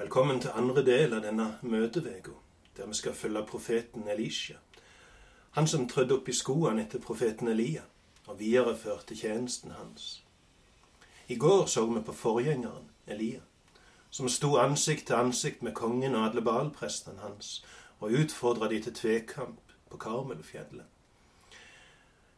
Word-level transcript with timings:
Velkommen 0.00 0.40
til 0.40 0.50
andre 0.54 0.80
del 0.80 1.12
av 1.12 1.20
denne 1.20 1.44
møteveka, 1.60 2.32
der 2.76 2.86
vi 2.88 2.94
skal 2.96 3.12
følge 3.12 3.42
profeten 3.46 4.06
Elisha. 4.08 4.54
Han 5.50 5.66
som 5.68 5.82
trødde 5.88 6.14
opp 6.14 6.28
i 6.28 6.32
skoene 6.32 6.86
etter 6.86 7.02
profeten 7.04 7.48
Elia 7.52 7.82
og 8.26 8.38
videreførte 8.38 9.12
tjenesten 9.14 9.74
hans. 9.76 10.22
I 11.28 11.36
går 11.36 11.66
så 11.66 11.84
vi 11.86 12.00
på 12.00 12.14
forgjengeren, 12.16 12.86
Elia, 13.06 13.42
som 14.10 14.28
sto 14.28 14.54
ansikt 14.56 15.06
til 15.06 15.18
ansikt 15.18 15.62
med 15.62 15.74
kongen 15.76 16.16
og 16.16 16.24
alle 16.30 16.42
balprestene 16.42 17.20
hans 17.20 17.50
og 17.98 18.16
utfordra 18.22 18.70
de 18.72 18.78
til 18.80 18.94
tvekamp 18.94 19.74
på 19.90 20.00
Karmelfjellet. 20.00 20.86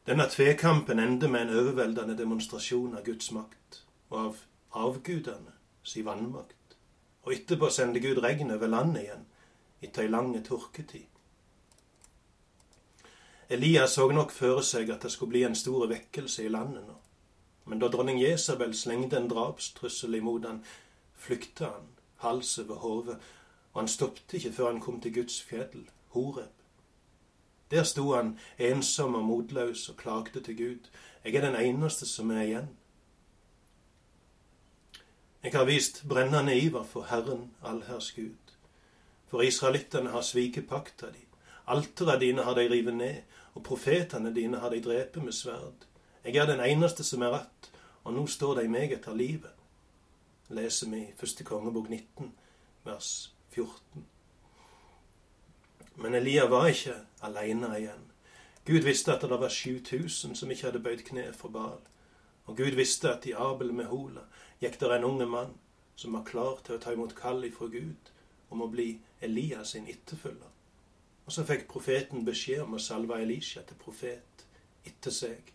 Denne 0.06 0.26
tvekampen 0.30 0.98
endte 0.98 1.28
med 1.28 1.46
en 1.46 1.54
overveldende 1.60 2.18
demonstrasjon 2.18 2.98
av 2.98 3.06
Guds 3.06 3.30
makt 3.30 3.84
og 4.10 4.18
av 4.24 4.42
avgudene 4.88 5.54
si 5.84 6.02
vannmakt. 6.02 6.56
Og 7.22 7.34
etterpå 7.34 7.70
sendte 7.70 8.00
Gud 8.02 8.22
regn 8.22 8.50
over 8.50 8.70
landet 8.70 9.06
igjen 9.06 9.26
etter 9.82 10.04
ei 10.04 10.10
lang 10.10 10.34
tørketid. 10.46 11.08
Elias 13.52 13.98
så 13.98 14.06
nok 14.08 14.30
for 14.32 14.62
seg 14.64 14.90
at 14.94 15.02
det 15.02 15.10
skulle 15.12 15.34
bli 15.34 15.42
en 15.44 15.56
stor 15.58 15.88
vekkelse 15.90 16.46
i 16.46 16.52
landet 16.52 16.86
nå. 16.86 16.94
Men 17.66 17.82
da 17.82 17.90
dronning 17.90 18.18
Jesabel 18.22 18.72
slengte 18.74 19.18
en 19.18 19.28
drapstrussel 19.30 20.14
imot 20.18 20.46
han, 20.48 20.62
flykta 21.14 21.68
han, 21.74 21.90
hals 22.24 22.56
over 22.62 22.80
hode, 22.82 23.18
og 23.72 23.80
han 23.82 23.90
stoppet 23.90 24.38
ikke 24.38 24.52
før 24.56 24.72
han 24.72 24.80
kom 24.80 25.00
til 25.00 25.14
Guds 25.14 25.42
fjell, 25.42 25.84
Horeb. 26.14 26.54
Der 27.70 27.84
sto 27.88 28.12
han 28.12 28.34
ensom 28.58 29.14
og 29.14 29.24
motløs 29.24 29.88
og 29.88 29.96
klagde 29.96 30.40
til 30.40 30.56
Gud. 30.56 30.88
Jeg 31.24 31.34
er 31.34 31.46
den 31.46 31.56
eneste 31.56 32.06
som 32.06 32.30
er 32.30 32.42
igjen. 32.42 32.68
Jeg 35.42 35.52
har 35.52 35.64
vist 35.64 36.04
brennende 36.08 36.54
iver 36.58 36.84
for 36.84 37.02
Herren, 37.02 37.50
allherrs 37.64 38.12
Gud. 38.12 38.52
For 39.26 39.42
israelittene 39.42 40.10
har 40.10 40.22
sviket 40.22 40.68
pakta 40.68 41.10
di. 41.10 41.24
Altera 41.66 42.18
dine 42.18 42.44
har 42.46 42.54
de 42.54 42.68
rivet 42.70 42.94
ned, 42.94 43.16
og 43.54 43.64
profetene 43.64 44.34
dine 44.34 44.60
har 44.62 44.70
de 44.70 44.82
drept 44.82 45.16
med 45.16 45.32
sverd. 45.32 45.86
Jeg 46.24 46.36
er 46.36 46.46
den 46.46 46.60
eneste 46.60 47.04
som 47.04 47.22
er 47.22 47.34
rett, 47.34 47.70
og 48.04 48.14
nå 48.14 48.26
står 48.26 48.60
de 48.60 48.68
meg 48.70 48.94
etter 48.94 49.18
livet. 49.18 49.50
Leser 50.48 50.90
vi 50.90 51.00
i 51.08 51.12
første 51.18 51.44
kongebok 51.44 51.88
19, 51.90 52.32
vers 52.84 53.32
14. 53.50 54.06
Men 55.96 56.14
Elia 56.14 56.46
var 56.46 56.70
ikke 56.70 56.94
alene 57.22 57.74
igjen. 57.78 58.10
Gud 58.66 58.86
visste 58.86 59.14
at 59.14 59.26
det 59.26 59.40
var 59.40 59.48
7000 59.48 60.36
som 60.38 60.50
ikke 60.50 60.70
hadde 60.70 60.82
bøyd 60.86 61.02
kne 61.08 61.32
for 61.34 61.48
Baal. 61.48 61.82
Og 62.46 62.56
Gud 62.56 62.74
visste 62.78 63.12
at 63.12 63.26
i 63.26 63.34
Abel 63.38 63.72
med 63.72 63.90
Hola 63.92 64.24
gikk 64.62 64.80
der 64.80 64.96
en 64.96 65.06
unge 65.06 65.26
mann 65.26 65.54
som 65.96 66.16
var 66.16 66.26
klar 66.26 66.62
til 66.64 66.76
å 66.76 66.82
ta 66.82 66.94
imot 66.94 67.14
kall 67.18 67.44
ifra 67.46 67.68
Gud 67.70 68.10
om 68.50 68.64
å 68.64 68.70
bli 68.72 68.96
Elias 69.22 69.74
sin 69.74 69.86
etterfølger. 69.90 70.50
Og 71.26 71.32
så 71.32 71.44
fikk 71.46 71.68
profeten 71.70 72.24
beskjed 72.26 72.64
om 72.64 72.74
å 72.74 72.82
salve 72.82 73.20
Elisha 73.22 73.62
til 73.66 73.78
profet 73.78 74.46
etter 74.88 75.14
seg. 75.14 75.52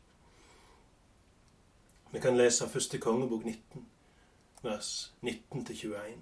Vi 2.14 2.24
kan 2.24 2.40
lese 2.40 2.70
første 2.72 3.02
kongebok 3.04 3.44
19, 3.44 3.84
vers 4.64 4.92
19-21. 5.22 6.22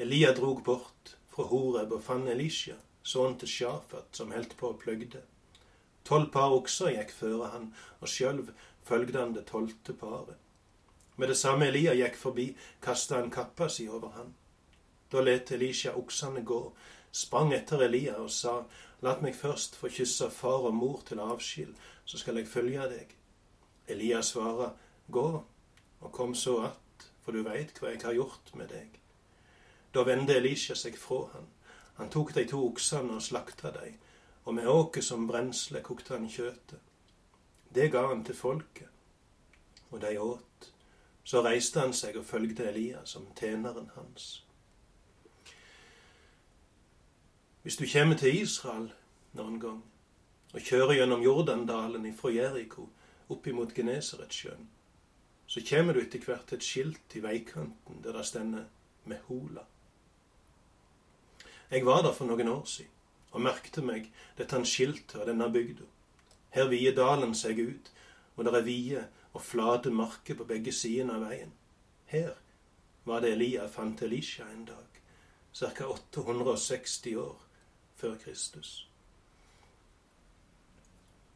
Elia 0.00 0.32
drog 0.32 0.62
bort 0.64 1.16
fra 1.28 1.44
Horeb 1.50 1.92
og 1.92 2.04
fant 2.06 2.30
Elisha, 2.32 2.78
sønnen 3.02 3.36
til 3.42 3.52
Shafat, 3.52 4.08
som 4.16 4.32
holdt 4.32 4.56
på 4.56 4.72
å 4.72 4.78
pløgde. 4.80 5.20
Tolv 6.08 6.30
par 6.32 6.54
okser 6.56 6.94
gikk 6.94 7.12
føre 7.12 7.50
han, 7.52 7.68
og 8.00 8.08
sjølv 8.08 8.54
følgde 8.88 9.20
han 9.20 9.34
det 9.36 9.46
tolvte 9.46 9.92
paret. 9.92 10.36
Med 11.16 11.28
det 11.28 11.36
samme 11.36 11.66
Elia 11.68 11.94
gikk 11.98 12.16
forbi, 12.16 12.50
kasta 12.82 13.18
han 13.18 13.30
kappa 13.30 13.68
si 13.68 13.88
over 13.88 14.14
han. 14.16 14.34
Da 15.12 15.20
let 15.20 15.52
Elisha 15.52 15.92
oksene 15.98 16.44
gå, 16.44 16.60
sprang 17.12 17.52
etter 17.56 17.82
Elia 17.88 18.18
og 18.22 18.30
sa, 18.30 18.62
La 19.02 19.12
meg 19.22 19.36
først 19.38 19.76
få 19.78 19.88
kysse 19.94 20.26
far 20.34 20.64
og 20.66 20.74
mor 20.74 21.02
til 21.06 21.20
avskil, 21.22 21.70
så 22.04 22.18
skal 22.18 22.40
jeg 22.40 22.48
følge 22.50 22.88
deg. 22.90 23.12
Elia 23.86 24.22
svara, 24.22 24.72
Gå, 25.10 25.44
og 26.00 26.12
kom 26.12 26.34
så 26.34 26.60
att, 26.60 27.10
for 27.24 27.32
du 27.32 27.42
veit 27.42 27.78
hva 27.80 27.92
jeg 27.92 28.02
har 28.02 28.12
gjort 28.12 28.50
med 28.54 28.68
deg. 28.68 28.98
Da 29.94 30.04
vendte 30.04 30.36
Elisha 30.36 30.74
seg 30.76 30.98
fra 30.98 31.22
han. 31.32 31.46
Han 31.96 32.10
tok 32.10 32.34
de 32.34 32.44
to 32.44 32.60
oksene 32.66 33.16
og 33.16 33.22
slakta 33.22 33.70
dem, 33.72 33.94
og 34.44 34.54
med 34.54 34.68
åket 34.68 35.04
som 35.04 35.26
brensle 35.26 35.80
kokte 35.82 36.14
han 36.14 36.28
kjøtet. 36.28 36.87
Det 37.74 37.90
ga 37.92 38.06
han 38.08 38.24
til 38.24 38.34
folket, 38.34 38.88
og 39.90 40.00
de 40.00 40.18
åt. 40.20 40.72
Så 41.24 41.42
reiste 41.44 41.80
han 41.80 41.92
seg 41.92 42.16
og 42.16 42.24
følgde 42.24 42.70
Elia 42.70 43.02
som 43.04 43.26
tjeneren 43.36 43.90
hans. 43.94 44.44
Hvis 47.62 47.76
du 47.76 47.84
kommer 47.92 48.16
til 48.16 48.40
Israel 48.40 48.88
noen 49.36 49.58
gang 49.60 49.82
og 50.54 50.60
kjører 50.64 50.94
gjennom 50.96 51.20
Jordandalen 51.20 52.06
fra 52.16 52.32
Jeriko, 52.32 52.86
opp 53.28 53.46
imot 53.46 53.74
Genesaretsjøen, 53.76 54.68
så 55.46 55.60
kommer 55.68 55.92
du 55.92 56.00
etter 56.00 56.24
hvert 56.24 56.46
til 56.48 56.56
et 56.56 56.64
skilt 56.64 57.16
i 57.16 57.20
veikanten 57.24 58.00
der 58.04 58.16
det 58.16 58.24
stender 58.24 58.64
Mehola. 59.04 59.66
Jeg 61.70 61.84
var 61.84 62.02
der 62.02 62.16
for 62.16 62.24
noen 62.24 62.48
år 62.48 62.64
siden 62.64 62.94
og 63.36 63.44
merkte 63.44 63.84
meg 63.84 64.08
dette 64.38 64.64
skiltet 64.64 65.20
av 65.20 65.28
denne 65.28 65.50
bygda. 65.52 65.84
Her 66.50 66.68
vider 66.68 66.96
dalen 66.96 67.34
seg 67.34 67.60
ut, 67.60 67.90
og 68.36 68.44
det 68.44 68.54
er 68.54 68.66
vide 68.66 69.06
og 69.34 69.42
flate 69.44 69.90
marker 69.90 70.38
på 70.38 70.46
begge 70.48 70.72
sidene 70.72 71.18
av 71.18 71.26
veien. 71.28 71.52
Her 72.08 72.36
var 73.04 73.20
det 73.20 73.34
Elia 73.36 73.66
fant 73.68 74.02
Elisha 74.02 74.46
en 74.52 74.64
dag, 74.68 75.00
ca. 75.52 75.86
860 75.86 77.16
år 77.16 77.36
før 77.96 78.16
Kristus. 78.22 78.88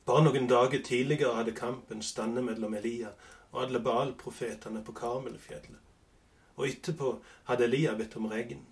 Bare 0.06 0.24
noen 0.24 0.48
dager 0.50 0.82
tidligere 0.82 1.36
hadde 1.36 1.54
kampen 1.54 2.02
stått 2.02 2.40
mellom 2.42 2.74
Elia 2.74 3.12
og 3.52 3.62
alle 3.66 3.80
Baal-profetene 3.84 4.82
på 4.82 4.94
Karmelfjellet. 4.96 5.78
Og 6.56 6.66
etterpå 6.68 7.12
hadde 7.48 7.68
Elia 7.68 7.94
bedt 7.98 8.16
om 8.16 8.26
regn. 8.32 8.64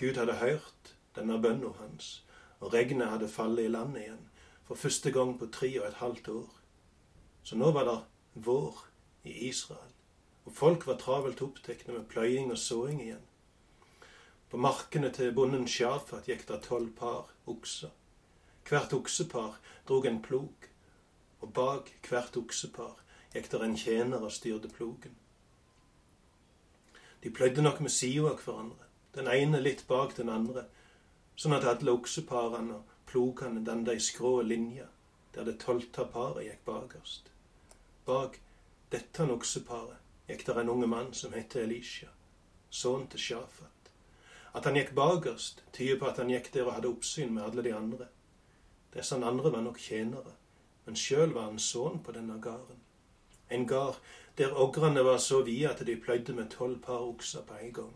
Gud 0.00 0.16
hadde 0.16 0.40
hørt 0.40 0.94
denne 1.16 1.38
bønna 1.42 1.70
hans, 1.78 2.24
og 2.60 2.74
regnet 2.74 3.12
hadde 3.12 3.28
fallet 3.28 3.68
i 3.68 3.72
landet 3.72 4.06
igjen 4.06 4.26
for 4.68 4.74
første 4.74 5.10
gang 5.10 5.38
på 5.38 5.46
tre 5.46 5.70
og 5.80 5.86
et 5.88 6.00
halvt 6.02 6.28
år. 6.28 6.48
Så 7.42 7.56
nå 7.56 7.70
var 7.72 7.86
det 7.88 7.98
vår 8.44 8.82
i 9.24 9.32
Israel, 9.48 9.94
og 10.44 10.52
folk 10.52 10.86
var 10.86 10.98
travelt 11.00 11.40
opptatt 11.42 11.86
med 11.88 12.04
pløying 12.10 12.50
og 12.52 12.58
såing 12.60 13.00
igjen. 13.00 13.24
På 14.50 14.60
markene 14.60 15.08
til 15.12 15.32
bonden 15.32 15.64
Sjafat 15.68 16.28
gikk 16.28 16.44
det 16.48 16.60
tolv 16.66 16.92
par 16.96 17.32
okser. 17.48 17.94
Hvert 18.68 18.92
oksepar 18.92 19.56
drog 19.88 20.06
en 20.06 20.20
plog, 20.22 20.68
og 21.40 21.52
bak 21.56 21.88
hvert 22.08 22.36
oksepar 22.36 23.00
gikk 23.32 23.48
der 23.52 23.64
en 23.64 23.76
tjener 23.76 24.20
og 24.20 24.32
styrte 24.32 24.68
plogen. 24.68 25.16
De 27.24 27.32
pløyde 27.32 27.64
nok 27.64 27.80
med 27.80 27.90
sida 27.90 28.34
av 28.34 28.44
hverandre, 28.44 28.84
den 29.16 29.32
ene 29.32 29.64
litt 29.64 29.86
bak 29.88 30.12
den 30.20 30.28
andre, 30.28 30.68
sånn 31.40 31.56
at 31.56 31.64
alle 31.64 31.96
okseparene 31.96 32.82
plogene 33.08 33.64
danna 33.64 33.94
ei 33.94 34.00
skrå 34.00 34.42
linje, 34.42 34.86
der 35.34 35.44
det 35.48 35.58
tolvte 35.64 36.04
paret 36.12 36.44
gikk 36.46 36.64
bakerst. 36.66 37.30
Bak 38.06 38.38
dette 38.92 39.26
okseparet 39.32 40.28
gikk 40.28 40.44
der 40.46 40.60
en 40.60 40.72
unge 40.74 40.86
mann 40.86 41.12
som 41.14 41.32
het 41.32 41.56
Elisha, 41.56 42.08
sønnen 42.70 43.08
til 43.08 43.20
Shafat. 43.20 43.92
At 44.54 44.64
han 44.64 44.76
gikk 44.76 44.94
bakerst, 44.96 45.62
tyder 45.72 45.98
på 46.00 46.10
at 46.10 46.20
han 46.20 46.32
gikk 46.32 46.52
der 46.54 46.68
og 46.68 46.74
hadde 46.78 46.92
oppsyn 46.92 47.32
med 47.34 47.44
alle 47.44 47.64
de 47.64 47.74
andre. 47.74 48.08
Disse 48.94 49.16
andre 49.16 49.52
var 49.52 49.64
nok 49.64 49.78
tjenere, 49.78 50.34
men 50.84 50.96
sjøl 50.96 51.32
var 51.36 51.50
han 51.50 51.58
sønn 51.60 52.02
på 52.04 52.12
denne 52.16 52.40
gården. 52.40 52.80
En 53.50 53.66
gard 53.66 54.00
der 54.38 54.52
ogrene 54.52 55.04
var 55.04 55.18
så 55.18 55.42
vide 55.42 55.70
at 55.70 55.86
de 55.86 55.96
pløyde 55.96 56.32
med 56.32 56.50
tolv 56.50 56.80
par 56.82 57.04
okser 57.04 57.42
på 57.42 57.54
en 57.54 57.72
gang. 57.72 57.94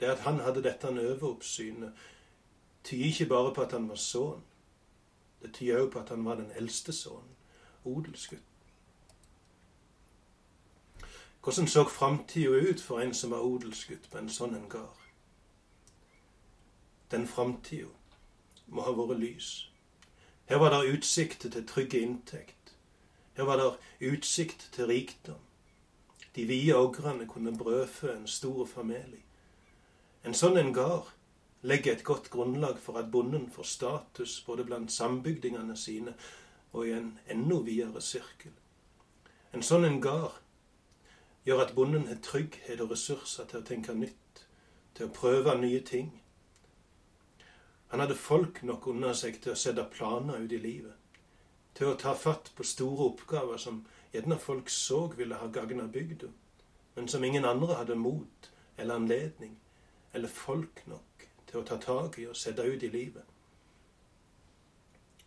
Det 0.00 0.06
at 0.06 0.24
han 0.24 0.40
hadde 0.40 0.62
dette 0.62 0.88
overoppsynet, 0.88 1.92
tyder 2.84 3.04
ikke 3.04 3.26
bare 3.26 3.54
på 3.54 3.62
at 3.62 3.72
han 3.72 3.88
var 3.88 3.96
sønn. 3.96 4.44
Det 5.42 5.54
tyder 5.54 5.82
òg 5.82 5.90
på 5.92 5.98
at 5.98 6.08
han 6.08 6.24
var 6.24 6.34
den 6.34 6.50
eldste 6.56 6.92
sønnen, 6.92 7.36
odelsgutt. 7.84 8.42
Hvordan 11.42 11.68
så 11.68 11.84
framtida 11.88 12.48
ut 12.70 12.82
for 12.82 13.00
en 13.00 13.14
som 13.14 13.30
var 13.30 13.40
odelsgutt 13.40 14.10
på 14.10 14.18
en 14.18 14.28
sånn 14.28 14.54
en 14.54 14.68
gard? 14.68 14.98
Den 17.10 17.26
framtida 17.26 17.88
må 18.66 18.84
ha 18.84 18.92
vært 18.92 19.18
lys. 19.22 19.48
Her 20.50 20.60
var 20.60 20.74
det 20.74 20.92
utsikt 20.92 21.46
til 21.46 21.66
trygge 21.66 22.00
inntekt. 22.00 22.74
Her 23.36 23.48
var 23.48 23.56
det 23.56 24.10
utsikt 24.12 24.68
til 24.72 24.86
rikdom. 24.86 25.40
De 26.36 26.44
vide 26.44 26.76
ogrene 26.76 27.26
kunne 27.26 27.56
brødfø 27.58 28.12
en 28.12 28.26
stor 28.26 28.66
familie. 28.66 29.24
En 30.24 30.36
sånn 30.36 30.58
en 30.60 30.74
gard 30.74 31.08
legger 31.62 31.92
et 31.92 32.04
godt 32.04 32.30
grunnlag 32.30 32.78
for 32.78 32.98
at 32.98 33.10
bonden 33.10 33.50
får 33.50 33.62
status 33.62 34.40
både 34.46 34.64
blant 34.64 34.92
sambygdingene 34.92 35.76
sine 35.76 36.14
og 36.72 36.86
i 36.86 36.94
en 36.96 37.18
enda 37.28 37.58
videre 37.66 38.00
sirkel. 38.00 38.52
En 39.52 39.64
sånn 39.66 39.84
en 39.84 40.00
gard 40.00 40.38
gjør 41.44 41.64
at 41.64 41.74
bonden 41.74 42.06
har 42.08 42.20
trygghet 42.24 42.80
og 42.80 42.94
ressurser 42.94 43.48
til 43.50 43.60
å 43.60 43.66
tenke 43.66 43.94
nytt, 43.96 44.44
til 44.94 45.08
å 45.08 45.14
prøve 45.14 45.56
nye 45.58 45.80
ting. 45.84 46.12
Han 47.90 48.00
hadde 48.00 48.14
folk 48.14 48.62
nok 48.62 48.86
under 48.92 49.16
seg 49.18 49.40
til 49.42 49.52
å 49.52 49.58
sette 49.58 49.84
planer 49.92 50.44
ut 50.44 50.52
i 50.54 50.60
livet, 50.62 50.94
til 51.74 51.90
å 51.90 51.98
ta 51.98 52.14
fatt 52.14 52.52
på 52.54 52.64
store 52.66 53.10
oppgaver 53.10 53.58
som 53.58 53.82
gjerne 54.14 54.38
folk 54.38 54.70
så 54.70 55.08
ville 55.18 55.38
ha 55.42 55.50
gagna 55.50 55.88
bygda, 55.90 56.30
men 56.94 57.08
som 57.08 57.24
ingen 57.24 57.44
andre 57.44 57.80
hadde 57.82 57.98
mot 57.98 58.50
eller 58.76 58.94
anledning 58.94 59.58
eller 60.14 60.28
folk 60.28 60.82
nok 60.86 61.09
til 61.50 61.60
å 61.60 61.66
ta 61.66 61.76
tak 61.82 62.18
i 62.18 62.26
og 62.30 62.38
sette 62.38 62.62
ut 62.62 62.82
i 62.82 62.90
livet. 62.90 63.26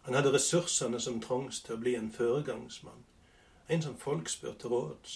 Han 0.03 0.17
hadde 0.17 0.33
ressursene 0.33 0.99
som 0.99 1.21
trengs 1.23 1.61
til 1.63 1.75
å 1.75 1.81
bli 1.83 1.95
en 1.95 2.11
foregangsmann, 2.11 3.05
en 3.67 3.81
som 3.81 3.99
folk 3.99 4.29
spør 4.29 4.57
råds. 4.71 5.13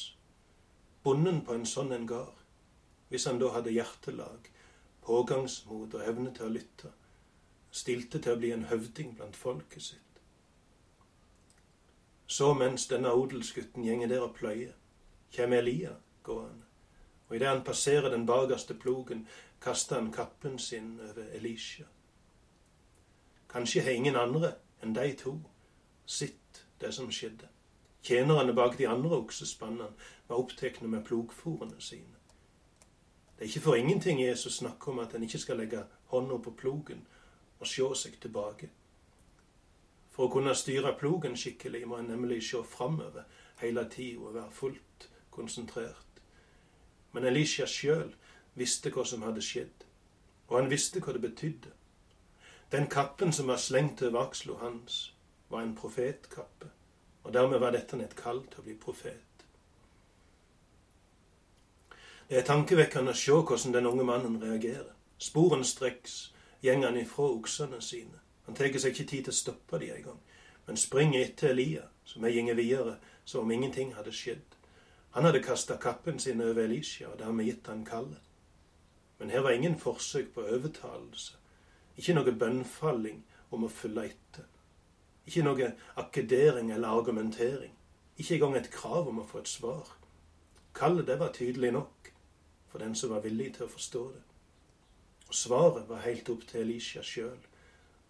Bonden 1.04 1.42
på 1.48 1.56
en 1.56 1.66
sånn 1.68 1.92
en 1.96 2.08
gard, 2.08 2.44
hvis 3.10 3.28
han 3.28 3.40
da 3.40 3.52
hadde 3.56 3.76
hjertelag, 3.76 4.48
pågangsmot 5.08 5.96
og 5.96 6.04
evne 6.04 6.32
til 6.36 6.48
å 6.48 6.54
lytte, 6.56 6.92
stilte 7.72 8.20
til 8.20 8.36
å 8.36 8.40
bli 8.40 8.52
en 8.56 8.68
høvding 8.72 9.16
blant 9.16 9.36
folket 9.36 9.84
sitt. 9.84 10.04
Så 12.28 12.54
mens 12.54 12.88
denne 12.92 13.14
odelsgutten 13.16 13.86
gjenger 13.88 14.12
der 14.12 14.24
og 14.26 14.34
pløyer, 14.36 14.76
kjem 15.32 15.56
Elia 15.56 15.94
gående, 16.28 16.66
og 17.28 17.36
idet 17.36 17.48
han 17.48 17.64
passerer 17.64 18.12
den 18.12 18.26
bakerste 18.28 18.76
plogen, 18.76 19.28
kaster 19.62 19.96
han 19.96 20.12
kappen 20.12 20.60
sin 20.60 21.00
over 21.00 21.24
Elisha. 21.34 21.84
Kanskje 23.50 23.82
har 23.82 23.92
ingen 23.92 24.16
andre 24.16 24.56
enn 24.84 24.94
de 24.94 25.14
to 25.18 25.40
sett 26.06 26.66
det 26.80 26.94
som 26.94 27.12
skjedde. 27.12 27.48
Tjenerne 28.04 28.54
bak 28.54 28.78
de 28.78 28.88
andre 28.88 29.18
oksespannene 29.18 29.90
var 30.28 30.38
opptatt 30.40 30.82
med 30.82 31.06
plogfòrene 31.06 31.82
sine. 31.82 32.18
Det 33.38 33.44
er 33.44 33.50
ikke 33.50 33.62
for 33.62 33.76
ingenting 33.76 34.22
Jesus 34.22 34.58
snakker 34.58 34.92
om 34.92 35.00
at 35.00 35.16
en 35.16 35.24
ikke 35.24 35.40
skal 35.40 35.58
legge 35.58 35.84
hånda 36.12 36.38
på 36.38 36.52
plogen 36.52 37.08
og 37.60 37.68
se 37.68 37.88
seg 37.96 38.20
tilbake. 38.22 38.70
For 40.12 40.26
å 40.26 40.34
kunne 40.34 40.56
styre 40.58 40.96
plogen 40.98 41.38
skikkelig 41.38 41.84
må 41.88 42.00
en 42.00 42.10
nemlig 42.10 42.40
se 42.48 42.64
framover 42.66 43.28
hele 43.62 43.84
tida 43.90 44.24
og 44.24 44.34
være 44.34 44.52
fullt 44.52 45.10
konsentrert. 45.30 46.22
Men 47.12 47.26
Elisha 47.30 47.68
sjøl 47.70 48.16
visste 48.58 48.92
hva 48.94 49.06
som 49.06 49.24
hadde 49.26 49.44
skjedd, 49.46 49.86
og 50.48 50.58
han 50.60 50.72
visste 50.72 51.02
hva 51.04 51.14
det 51.14 51.22
betydde. 51.22 51.72
Den 52.72 52.90
kappen 52.92 53.32
som 53.34 53.48
var 53.48 53.62
slengt 53.62 54.02
over 54.04 54.26
aksla 54.26 54.58
hans, 54.60 55.14
var 55.50 55.62
en 55.64 55.76
profetkappe, 55.76 56.70
og 57.24 57.34
dermed 57.34 57.60
var 57.64 57.72
dette 57.72 58.00
et 58.04 58.16
kall 58.16 58.44
til 58.52 58.60
å 58.60 58.66
bli 58.66 58.76
profet. 58.76 59.24
Det 62.28 62.42
er 62.42 62.44
tankevekkende 62.44 63.14
å 63.14 63.16
se 63.16 63.32
hvordan 63.32 63.76
den 63.78 63.88
unge 63.88 64.04
mannen 64.04 64.42
reagerer. 64.42 64.92
Sporenstreks 65.18 66.18
går 66.62 66.84
han 66.84 66.98
ifra 67.00 67.30
oksene 67.38 67.80
sine. 67.82 68.20
Han 68.46 68.56
tar 68.56 68.68
seg 68.80 68.92
ikke 68.92 69.08
tid 69.08 69.24
til 69.28 69.32
å 69.32 69.38
stoppe 69.38 69.80
de 69.80 69.94
engang, 69.94 70.20
men 70.68 70.78
springer 70.78 71.24
etter 71.24 71.54
Elia, 71.54 71.88
som 72.04 72.26
er 72.26 72.36
gått 72.36 72.60
videre 72.60 72.98
som 73.24 73.46
om 73.46 73.52
ingenting 73.52 73.94
hadde 73.96 74.12
skjedd. 74.12 74.56
Han 75.16 75.24
hadde 75.24 75.44
kasta 75.44 75.78
kappen 75.78 76.20
sin 76.20 76.42
over 76.42 76.64
Elisha 76.64 77.08
og 77.08 77.20
dermed 77.20 77.48
gitt 77.48 77.68
han 77.68 77.86
kallet. 77.86 78.27
Men 79.18 79.30
her 79.34 79.42
var 79.46 79.56
ingen 79.58 79.80
forsøk 79.80 80.34
på 80.34 80.46
overtalelse 80.46 81.38
ikke 81.98 82.14
noe 82.14 82.34
bønnfalling 82.42 83.24
om 83.56 83.66
å 83.66 83.72
følge 83.74 84.12
etter. 84.12 84.46
Ikke 85.28 85.44
noe 85.44 85.72
akkedering 86.00 86.70
eller 86.72 86.94
argumentering. 87.00 87.74
Ikke 88.18 88.38
engang 88.38 88.58
et 88.60 88.70
krav 88.74 89.10
om 89.10 89.22
å 89.22 89.26
få 89.28 89.42
et 89.42 89.50
svar. 89.50 89.90
Kallet 90.78 91.08
det 91.10 91.18
var 91.20 91.34
tydelig 91.34 91.74
nok 91.74 92.12
for 92.70 92.84
den 92.84 92.94
som 92.96 93.14
var 93.16 93.26
villig 93.26 93.56
til 93.56 93.66
å 93.66 93.74
forstå 93.74 94.04
det. 94.14 94.24
Og 95.28 95.36
Svaret 95.36 95.90
var 95.90 96.06
helt 96.06 96.30
opp 96.32 96.46
til 96.48 96.62
Elisha 96.62 97.02
sjøl, 97.04 97.40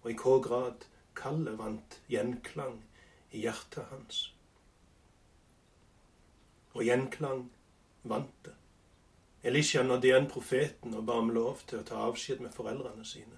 og 0.03 0.11
i 0.11 0.17
hva 0.19 0.35
grad 0.43 0.85
kallet 1.17 1.57
vant 1.57 1.97
gjenklang 2.11 2.81
i 3.31 3.45
hjertet 3.47 3.87
hans. 3.89 4.19
Og 6.75 6.83
gjenklang 6.85 7.47
vant 8.03 8.35
det. 8.45 8.53
Elisha 9.47 9.83
nådde 9.83 10.09
igjen 10.09 10.29
profeten 10.29 10.95
og 10.97 11.05
ba 11.07 11.17
om 11.21 11.29
lov 11.31 11.61
til 11.67 11.79
å 11.79 11.87
ta 11.87 12.01
avskjed 12.07 12.41
med 12.43 12.55
foreldrene 12.55 13.05
sine. 13.07 13.37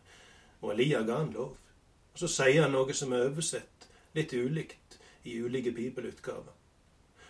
Og 0.62 0.74
Elia 0.74 1.04
ga 1.06 1.20
han 1.22 1.34
lov. 1.36 1.58
Og 2.14 2.22
så 2.22 2.30
sier 2.32 2.64
han 2.66 2.74
noe 2.74 2.96
som 2.98 3.14
er 3.14 3.28
oversett 3.30 3.90
litt 4.18 4.34
ulikt 4.34 4.98
i 5.30 5.38
ulike 5.38 5.72
bibelutgaver. 5.72 6.56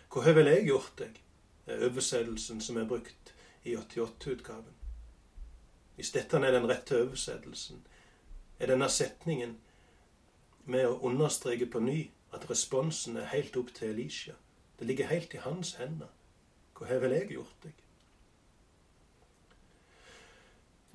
Hvor 0.10 0.24
har 0.26 0.38
vel 0.38 0.48
jeg 0.54 0.70
gjort 0.70 0.96
deg? 1.02 1.20
er 1.70 1.86
oversettelsen 1.86 2.62
som 2.62 2.78
er 2.78 2.88
brukt 2.90 3.34
i 3.64 3.76
88-utgaven. 3.78 4.76
Hvis 5.96 6.12
dette 6.16 6.38
er 6.38 6.56
den 6.56 6.66
rette 6.70 7.02
oversettelsen, 7.04 7.84
er 8.60 8.72
denne 8.72 8.90
setningen 8.90 9.58
med 10.66 10.88
å 10.88 10.98
understreke 11.06 11.68
på 11.70 11.82
ny 11.84 12.00
at 12.34 12.48
responsen 12.50 13.18
er 13.18 13.30
helt 13.34 13.58
opp 13.60 13.74
til 13.76 13.94
Elisha. 13.94 14.34
Det 14.80 14.88
ligger 14.88 15.12
helt 15.12 15.34
i 15.34 15.44
hans 15.44 15.76
hender. 15.78 16.10
Hva 16.74 16.88
har 16.88 17.04
vel 17.04 17.18
jeg 17.18 17.36
gjort 17.36 17.68
deg? 17.68 17.86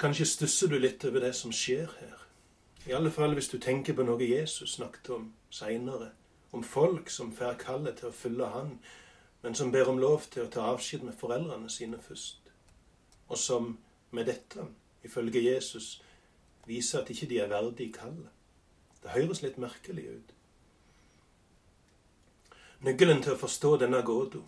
Kanskje 0.05 0.27
stusser 0.29 0.69
du 0.69 0.75
litt 0.77 1.05
over 1.09 1.23
det 1.25 1.31
som 1.33 1.53
skjer 1.53 1.89
her. 1.97 2.25
I 2.85 2.93
alle 2.93 3.09
fall 3.09 3.33
hvis 3.33 3.47
du 3.49 3.55
tenker 3.56 3.95
på 3.97 4.05
noe 4.05 4.21
Jesus 4.21 4.75
snakket 4.77 5.06
om 5.15 5.23
seinere. 5.49 6.11
Om 6.53 6.61
folk 6.61 7.09
som 7.09 7.31
får 7.33 7.55
kallet 7.62 7.97
til 7.97 8.11
å 8.11 8.12
følge 8.12 8.51
Han, 8.53 8.75
men 9.41 9.55
som 9.56 9.71
ber 9.73 9.89
om 9.89 9.97
lov 10.03 10.27
til 10.29 10.43
å 10.45 10.51
ta 10.53 10.67
avskjed 10.75 11.06
med 11.06 11.17
foreldrene 11.17 11.71
sine 11.73 11.97
først. 11.97 12.51
Og 13.33 13.41
som 13.41 13.71
med 14.11 14.29
dette, 14.29 14.67
ifølge 15.09 15.41
Jesus, 15.41 16.03
viser 16.69 17.01
at 17.01 17.09
ikke 17.15 17.31
de 17.31 17.39
er 17.41 17.49
verdig 17.49 17.87
kallet. 17.95 18.29
Det 19.01 19.15
høres 19.15 19.41
litt 19.41 19.56
merkelig 19.56 20.05
ut. 20.19 20.35
Nøkkelen 22.85 23.25
til 23.25 23.39
å 23.39 23.41
forstå 23.41 23.73
denne 23.87 24.03
gåta 24.05 24.45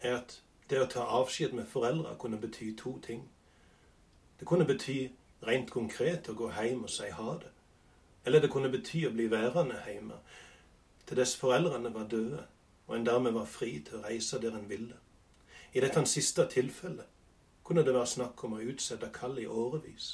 er 0.00 0.18
at 0.24 0.40
det 0.66 0.82
å 0.82 0.90
ta 0.90 1.06
avskjed 1.20 1.54
med 1.54 1.70
foreldre 1.70 2.16
kunne 2.18 2.42
bety 2.42 2.72
to 2.74 2.96
ting. 3.06 3.22
Det 4.42 4.48
kunne 4.48 4.64
bety 4.66 4.96
rent 5.46 5.68
konkret 5.70 6.26
å 6.26 6.32
gå 6.34 6.48
hjem 6.50 6.80
og 6.82 6.90
si 6.90 7.06
ha 7.14 7.34
det. 7.38 7.50
Eller 8.26 8.42
det 8.42 8.48
kunne 8.50 8.70
bety 8.72 9.04
å 9.06 9.12
bli 9.14 9.28
værende 9.30 9.76
hjemme 9.86 10.16
til 11.06 11.20
dess 11.20 11.36
foreldrene 11.38 11.92
var 11.94 12.08
døde, 12.10 12.40
og 12.88 12.96
en 12.96 13.06
dermed 13.06 13.36
var 13.36 13.46
fri 13.46 13.76
til 13.86 14.00
å 14.00 14.02
reise 14.02 14.40
der 14.42 14.56
en 14.58 14.66
ville. 14.66 14.96
I 15.70 15.84
dette 15.84 16.02
siste 16.10 16.48
tilfellet 16.50 17.06
kunne 17.62 17.84
det 17.86 17.94
være 17.94 18.10
snakk 18.14 18.42
om 18.42 18.56
å 18.56 18.64
utsette 18.72 19.12
kallet 19.14 19.44
i 19.44 19.46
årevis. 19.46 20.08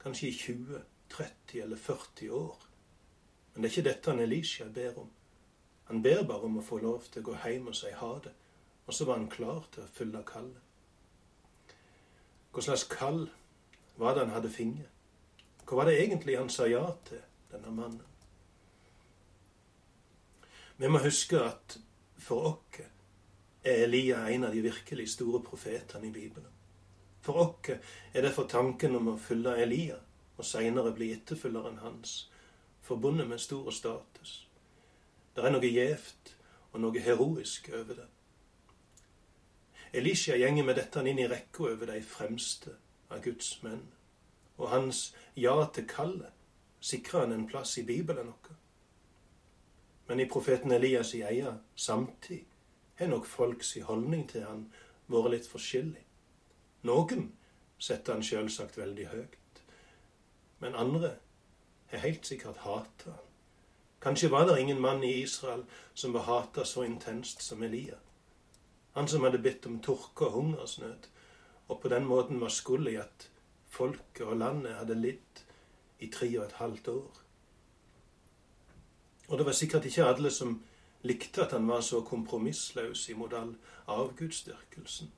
Kanskje 0.00 0.30
i 0.30 0.32
20, 0.38 0.80
30 1.12 1.62
eller 1.66 1.84
40 1.90 2.32
år. 2.38 2.56
Men 3.52 3.60
det 3.60 3.68
er 3.68 3.74
ikke 3.74 3.88
dette 3.90 4.14
han 4.14 4.24
Elisha 4.24 4.70
ber 4.80 5.02
om. 5.04 5.12
Han 5.92 6.00
ber 6.00 6.24
bare 6.24 6.48
om 6.48 6.56
å 6.56 6.64
få 6.64 6.80
lov 6.80 7.04
til 7.12 7.20
å 7.20 7.28
gå 7.28 7.36
hjem 7.44 7.68
og 7.68 7.76
si 7.82 7.92
ha 8.00 8.14
det, 8.24 8.32
og 8.86 8.96
så 8.96 9.10
var 9.12 9.20
han 9.20 9.28
klar 9.36 9.68
til 9.76 9.84
å 9.84 9.92
fylle 10.00 10.24
kallet. 10.32 10.68
Hva 12.52 12.64
slags 12.64 12.88
kall 12.88 13.26
var 14.02 14.14
det 14.14 14.24
han 14.26 14.34
hadde 14.34 14.50
funnet? 14.50 14.88
Hva 15.66 15.78
var 15.78 15.88
det 15.88 16.00
egentlig 16.02 16.38
han 16.38 16.50
sa 16.50 16.66
ja 16.68 16.84
til, 17.06 17.22
denne 17.52 17.70
mannen? 17.72 18.08
Vi 20.76 20.88
må 20.90 20.98
huske 21.04 21.38
at 21.38 21.78
for 22.18 22.48
oss 22.50 22.80
er 23.62 23.84
Elia 23.84 24.24
en 24.28 24.44
av 24.48 24.54
de 24.54 24.62
virkelig 24.64 25.06
store 25.12 25.38
profetene 25.46 26.08
i 26.08 26.14
Bibelen. 26.14 26.50
For 27.22 27.38
oss 27.44 27.70
er 27.70 28.26
derfor 28.26 28.48
tanken 28.50 28.98
om 28.98 29.12
å 29.12 29.18
følge 29.18 29.54
Elia 29.62 30.00
og 30.36 30.44
seinere 30.46 30.94
bli 30.96 31.12
etterfølgeren 31.14 31.78
hans 31.84 32.16
forbundet 32.82 33.28
med 33.30 33.40
stor 33.40 33.70
status. 33.70 34.48
Det 35.36 35.44
er 35.46 35.54
noe 35.54 35.70
gjevt 35.70 36.34
og 36.72 36.80
noe 36.82 37.04
heroisk 37.04 37.70
over 37.72 38.02
det. 38.02 38.08
Elisha 39.92 40.34
gjenger 40.40 40.66
med 40.66 40.80
dette 40.80 41.04
inn 41.06 41.20
i 41.20 41.28
rekka 41.30 41.68
over 41.70 41.92
de 41.92 42.02
fremste 42.02 42.74
av 43.12 43.22
Guds 43.24 43.54
menn 43.62 43.84
og 44.56 44.70
hans 44.70 45.10
ja 45.36 45.54
til 45.74 45.86
kallet 45.88 46.32
sikrer 46.82 47.24
han 47.24 47.32
en 47.32 47.46
plass 47.46 47.76
i 47.78 47.86
Bibelen 47.86 48.32
vår. 48.32 48.56
Men 50.06 50.20
i 50.20 50.28
profeten 50.28 50.72
Elias 50.72 51.14
i 51.14 51.22
eia 51.22 51.54
samtid 51.76 52.44
har 52.98 53.10
nok 53.10 53.26
folks 53.26 53.76
holdning 53.86 54.26
til 54.28 54.44
han 54.46 54.66
vært 55.10 55.30
litt 55.36 55.48
forskjellig. 55.48 56.02
Noen 56.88 57.30
setter 57.78 58.16
han 58.16 58.26
selvsagt 58.26 58.78
veldig 58.78 59.06
høyt, 59.12 59.62
men 60.62 60.78
andre 60.78 61.14
har 61.92 62.02
helt 62.06 62.26
sikkert 62.26 62.64
hata 62.66 63.14
han. 63.14 63.28
Kanskje 64.02 64.32
var 64.32 64.48
det 64.48 64.58
ingen 64.60 64.80
mann 64.82 65.04
i 65.06 65.20
Israel 65.22 65.62
som 65.94 66.12
var 66.12 66.26
hata 66.26 66.64
så 66.66 66.82
intenst 66.82 67.42
som 67.42 67.62
Elia. 67.62 67.98
Han 68.92 69.08
som 69.08 69.22
hadde 69.22 69.38
bedt 69.38 69.66
om 69.66 69.78
tørke 69.80 70.26
og 70.26 70.32
hungersnød, 70.32 71.06
og 71.72 71.80
på 71.80 71.88
den 71.88 72.04
måten 72.04 72.40
var 72.40 72.52
skyld 72.52 72.90
i 72.92 72.98
at 73.00 73.28
folket 73.72 74.26
og 74.26 74.36
landet 74.36 74.76
hadde 74.76 74.98
lidd 74.98 75.42
i 76.04 76.10
tre 76.12 76.28
og 76.38 76.44
et 76.44 76.58
halvt 76.58 76.88
år. 76.92 77.22
Og 79.28 79.38
det 79.38 79.46
var 79.46 79.56
sikkert 79.56 79.88
ikke 79.88 80.04
alle 80.04 80.30
som 80.30 80.58
likte 81.02 81.46
at 81.46 81.54
han 81.56 81.68
var 81.68 81.80
så 81.80 82.02
kompromissløs 82.04 83.08
imot 83.08 83.32
all 83.32 83.54
avgudsdyrkelsen. 83.88 85.12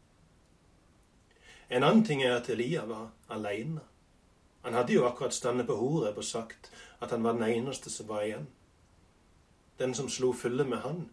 En 1.70 1.82
annen 1.82 2.04
ting 2.04 2.22
er 2.22 2.36
at 2.36 2.48
Elia 2.48 2.84
var 2.86 3.10
aleine. 3.28 3.80
Han 4.62 4.74
hadde 4.78 4.94
jo 4.94 5.08
akkurat 5.08 5.34
stått 5.34 5.66
på 5.66 5.76
Horeb 5.76 6.20
og 6.20 6.24
sagt 6.24 6.70
at 7.00 7.10
han 7.10 7.24
var 7.24 7.34
den 7.34 7.48
eneste 7.48 7.90
som 7.90 8.08
var 8.08 8.22
igjen. 8.22 8.46
Den 9.78 9.94
som 9.94 10.08
slo 10.08 10.32
følge 10.32 10.64
med 10.64 10.78
han, 10.78 11.08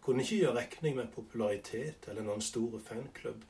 kunne 0.00 0.22
ikke 0.22 0.36
gjøre 0.36 0.56
regning 0.56 0.96
med 0.96 1.12
popularitet 1.12 2.08
eller 2.08 2.24
noen 2.24 2.42
store 2.42 2.80
fanklubb. 2.80 3.44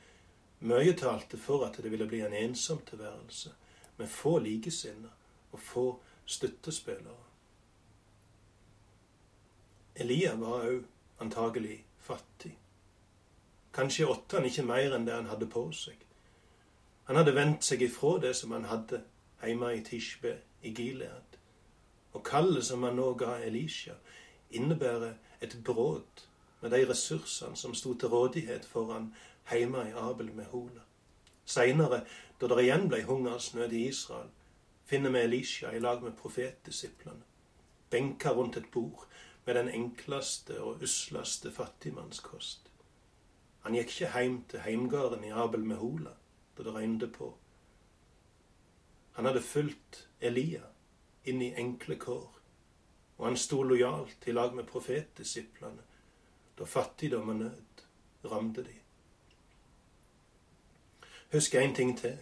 Mye 0.64 0.94
talte 0.96 1.36
for 1.36 1.66
at 1.66 1.76
det 1.76 1.90
ville 1.92 2.08
bli 2.08 2.22
en 2.24 2.32
ensom 2.32 2.80
tilværelse, 2.88 3.52
med 3.96 4.08
få 4.08 4.38
likesinnede 4.38 5.10
og 5.52 5.60
få 5.60 5.84
støttespillere. 6.26 7.24
Elia 9.94 10.34
var 10.34 10.64
òg 10.66 10.80
antagelig 11.20 11.84
fattig. 12.00 12.56
Kanskje 13.74 14.08
åtte 14.08 14.40
han 14.40 14.48
ikke 14.48 14.64
mer 14.66 14.96
enn 14.96 15.06
det 15.06 15.14
han 15.14 15.28
hadde 15.30 15.46
på 15.50 15.68
seg. 15.76 16.00
Han 17.06 17.20
hadde 17.20 17.36
vendt 17.36 17.66
seg 17.66 17.84
ifra 17.84 18.16
det 18.22 18.32
som 18.36 18.56
han 18.56 18.66
hadde 18.70 19.02
hjemme 19.44 19.74
i 19.76 19.82
Tishbe 19.84 20.38
i 20.62 20.72
Gilead. 20.74 21.38
Og 22.14 22.24
kallet 22.24 22.64
som 22.64 22.82
han 22.82 22.96
nå 22.96 23.12
ga 23.20 23.36
Elisha, 23.44 23.98
innebærer 24.50 25.18
et 25.40 25.56
brudd 25.64 26.24
med 26.60 26.72
de 26.72 26.84
ressursene 26.88 27.56
som 27.56 27.74
sto 27.76 27.94
til 27.94 28.08
rådighet 28.08 28.64
for 28.64 28.92
han 28.92 29.10
hjemme 29.50 29.88
i 29.88 29.92
Abel 29.92 30.32
med 30.34 30.44
Hola. 30.44 30.80
Seinere, 31.44 32.04
da 32.40 32.48
det 32.48 32.64
igjen 32.64 32.88
ble 32.88 33.02
hungersnød 33.04 33.72
i 33.72 33.86
Israel, 33.88 34.30
finner 34.84 35.10
vi 35.10 35.24
Elisha 35.24 35.72
i 35.72 35.80
lag 35.80 36.02
med 36.02 36.16
profetdisiplene, 36.16 37.22
benka 37.90 38.32
rundt 38.32 38.56
et 38.56 38.70
bord 38.72 39.06
med 39.44 39.54
den 39.54 39.68
enkleste 39.68 40.60
og 40.62 40.82
usleste 40.82 41.52
fattigmannskost. 41.52 42.70
Han 43.64 43.76
gikk 43.76 43.92
ikke 43.92 44.12
heim 44.12 44.42
til 44.48 44.60
heimgarden 44.64 45.24
i 45.24 45.32
Abel 45.32 45.64
med 45.64 45.80
Hola 45.80 46.12
da 46.56 46.62
det 46.62 46.74
regnet 46.74 47.12
på. 47.12 47.32
Han 49.16 49.24
hadde 49.24 49.42
fulgt 49.42 50.08
Elia 50.20 50.62
inn 51.24 51.42
i 51.42 51.54
enkle 51.58 51.96
kår, 52.00 52.30
og 53.18 53.26
han 53.26 53.36
sto 53.38 53.62
lojalt 53.62 54.26
i 54.26 54.32
lag 54.32 54.54
med 54.54 54.68
profetdisiplene 54.68 55.84
da 56.58 56.66
fattigdom 56.68 57.28
og 57.28 57.36
nød 57.36 57.84
ramte 58.30 58.64
de. 58.64 58.83
Husk 61.34 61.54
en 61.54 61.74
ting 61.74 61.96
til. 61.98 62.18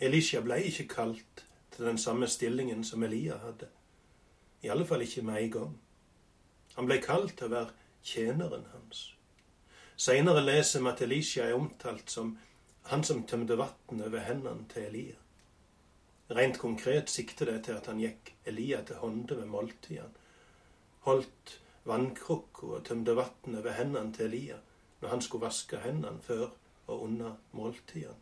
Elisha 0.00 0.40
ble 0.40 0.56
ikke 0.64 0.86
kalt 0.88 1.40
til 1.74 1.84
den 1.84 1.98
samme 1.98 2.24
stillingen 2.32 2.84
som 2.84 3.02
Elia 3.04 3.34
hadde. 3.36 3.66
I 4.62 4.70
alle 4.72 4.86
fall 4.88 5.02
ikke 5.04 5.22
med 5.22 5.42
en 5.42 5.50
gang. 5.50 5.74
Han 6.76 6.88
ble 6.88 6.96
kalt 7.04 7.34
til 7.36 7.50
å 7.50 7.52
være 7.52 7.74
tjeneren 8.02 8.64
hans. 8.72 9.02
Seinere 10.00 10.40
leser 10.46 10.80
vi 10.80 10.88
at 10.94 11.02
Elisha 11.04 11.44
er 11.44 11.58
omtalt 11.58 12.14
som 12.14 12.30
han 12.88 13.04
som 13.04 13.20
tømte 13.28 13.58
vann 13.60 14.00
over 14.00 14.24
hendene 14.24 14.64
til 14.72 14.88
Elia. 14.88 15.20
Rent 16.32 16.58
konkret 16.64 17.12
sikter 17.12 17.52
det 17.52 17.58
til 17.68 17.76
at 17.82 17.92
han 17.92 18.00
gikk 18.00 18.32
Elia 18.48 18.80
til 18.80 19.02
hånde 19.04 19.42
ved 19.42 19.52
måltidene, 19.52 20.24
holdt 21.04 21.58
vannkrukka 21.84 22.78
og 22.78 22.88
tømte 22.88 23.20
vann 23.20 23.60
over 23.60 23.76
hendene 23.76 24.16
til 24.16 24.32
Elia 24.32 24.60
når 25.02 25.16
han 25.18 25.28
skulle 25.28 25.50
vaske 25.50 25.84
hendene 25.84 26.24
før 26.24 26.48
og 26.86 27.02
under 27.02 27.36
måltidene. 27.52 28.21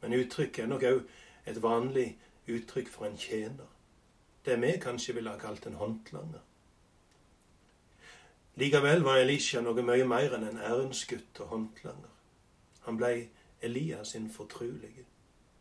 Men 0.00 0.14
uttrykket 0.14 0.64
er 0.64 0.70
nok 0.70 0.86
òg 0.88 1.00
et 1.46 1.62
vanlig 1.62 2.08
uttrykk 2.48 2.88
for 2.92 3.06
en 3.06 3.16
tjener. 3.18 3.66
Det 4.44 4.60
vi 4.62 4.76
kanskje 4.80 5.14
ville 5.14 5.30
ha 5.30 5.38
kalt 5.38 5.66
en 5.66 5.80
håndlanger. 5.80 6.44
Likevel 8.58 9.04
var 9.06 9.20
Elisha 9.22 9.60
noe 9.62 9.82
mye 9.86 10.06
mer 10.08 10.34
enn 10.34 10.46
en 10.48 10.58
ærensgutt 10.58 11.40
og 11.44 11.52
håndlanger. 11.52 12.14
Han 12.86 12.96
blei 12.98 13.28
Elias 13.62 14.14
sin 14.14 14.30
fortrulige. 14.30 15.04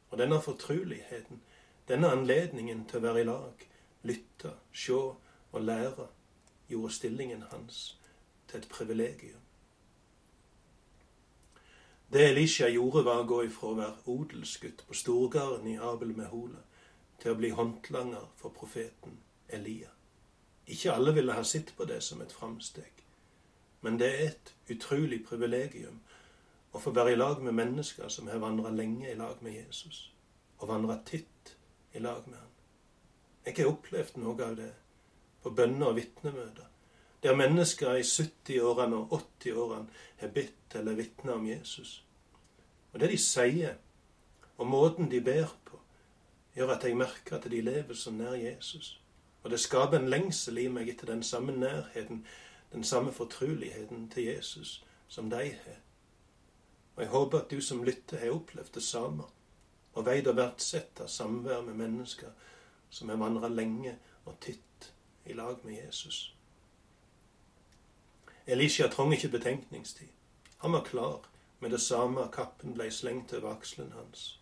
Og 0.09 0.17
denne 0.17 0.41
fortruligheten, 0.41 1.41
denne 1.87 2.11
anledningen 2.11 2.85
til 2.87 2.99
å 2.99 3.03
være 3.03 3.21
i 3.21 3.27
lag, 3.27 3.65
lytte, 4.07 4.53
sjå 4.71 5.01
og 5.51 5.61
lære, 5.61 6.07
gjorde 6.69 6.93
stillingen 6.93 7.43
hans 7.51 7.97
til 8.47 8.61
et 8.61 8.69
privilegium. 8.71 9.46
Det 12.13 12.29
Elisha 12.29 12.69
gjorde, 12.71 13.03
var 13.03 13.19
å 13.19 13.27
gå 13.27 13.41
ifra 13.43 13.67
å 13.67 13.77
være 13.77 14.13
odelsgutt 14.13 14.85
på 14.87 14.95
storgarden 14.95 15.67
i 15.67 15.75
Abel 15.75 16.13
Mehola 16.15 16.61
til 17.19 17.33
å 17.33 17.39
bli 17.39 17.49
håndlanger 17.51 18.29
for 18.39 18.55
profeten 18.55 19.17
Elia. 19.51 19.89
Ikke 20.71 20.93
alle 20.93 21.11
ville 21.17 21.35
ha 21.35 21.43
sett 21.43 21.73
på 21.75 21.87
det 21.89 21.99
som 22.03 22.21
et 22.23 22.31
framsteg, 22.31 23.03
men 23.83 23.99
det 23.99 24.07
er 24.07 24.23
et 24.29 24.53
utrolig 24.71 25.19
privilegium 25.27 25.99
å 26.71 26.79
få 26.79 26.95
være 26.95 27.11
i 27.11 27.19
lag 27.19 27.43
med 27.43 27.57
mennesker 27.59 28.07
som 28.13 28.31
har 28.31 28.39
vandra 28.39 28.71
lenge 28.71 29.11
i 29.11 29.19
lag 29.19 29.43
med 29.43 29.57
Jesus, 29.57 30.05
og 30.59 30.71
vandra 30.71 31.01
titt 31.05 31.57
i 31.91 31.99
lag 31.99 32.23
med 32.27 32.39
han. 32.39 32.55
Jeg 33.47 33.59
har 33.59 33.73
opplevd 33.73 34.19
noe 34.23 34.47
av 34.47 34.55
det 34.59 34.71
på 35.43 35.51
bønner 35.59 35.91
og 35.91 35.99
vitnemøter, 35.99 36.71
der 37.23 37.35
mennesker 37.35 37.95
i 37.95 38.01
70-årene 38.01 38.95
og 38.95 39.21
80-årene 39.41 39.87
har 40.17 40.27
bedt 40.27 40.75
eller 40.75 40.95
vitna 40.95 41.33
om 41.33 41.47
Jesus. 41.47 42.03
Og 42.93 42.99
det 42.99 43.09
de 43.09 43.17
sier, 43.17 43.77
og 44.57 44.67
måten 44.67 45.11
de 45.11 45.21
ber 45.21 45.49
på, 45.65 45.79
gjør 46.55 46.75
at 46.75 46.83
jeg 46.83 46.97
merker 46.97 47.37
at 47.37 47.49
de 47.51 47.61
lever 47.61 47.93
så 47.93 48.11
nær 48.11 48.33
Jesus. 48.33 49.01
Og 49.43 49.51
det 49.51 49.59
skaper 49.59 49.99
en 49.99 50.09
lengsel 50.09 50.57
i 50.57 50.67
meg 50.67 50.89
etter 50.89 51.09
den 51.09 51.23
samme 51.23 51.53
nærheten, 51.55 52.25
den 52.73 52.83
samme 52.83 53.11
fortruligheten 53.11 54.09
til 54.09 54.23
Jesus 54.23 54.83
som 55.07 55.29
de 55.29 55.51
har. 55.51 55.81
Og 56.95 57.03
jeg 57.03 57.09
håper 57.09 57.39
at 57.39 57.51
du 57.51 57.61
som 57.61 57.83
lytter, 57.83 58.17
har 58.17 58.33
opplevd 58.33 58.73
det 58.73 58.83
samme, 58.83 59.23
og 59.93 60.05
veit 60.05 60.27
å 60.27 60.33
verdsette 60.37 61.07
samvær 61.09 61.61
med 61.65 61.77
mennesker 61.77 62.33
som 62.89 63.09
har 63.09 63.21
vandra 63.21 63.49
lenge 63.49 63.95
og 64.25 64.35
titt 64.41 64.91
i 65.25 65.33
lag 65.33 65.61
med 65.63 65.77
Jesus. 65.85 66.36
Elisha 68.47 68.87
trong 68.87 69.13
ikke 69.13 69.29
betenkningstid. 69.29 70.07
Han 70.57 70.71
var 70.71 70.83
klar 70.83 71.19
med 71.59 71.71
det 71.71 71.81
samme 71.81 72.29
kappen 72.31 72.73
ble 72.73 72.91
slengt 72.91 73.33
over 73.33 73.51
akselen 73.51 73.91
hans. 73.91 74.39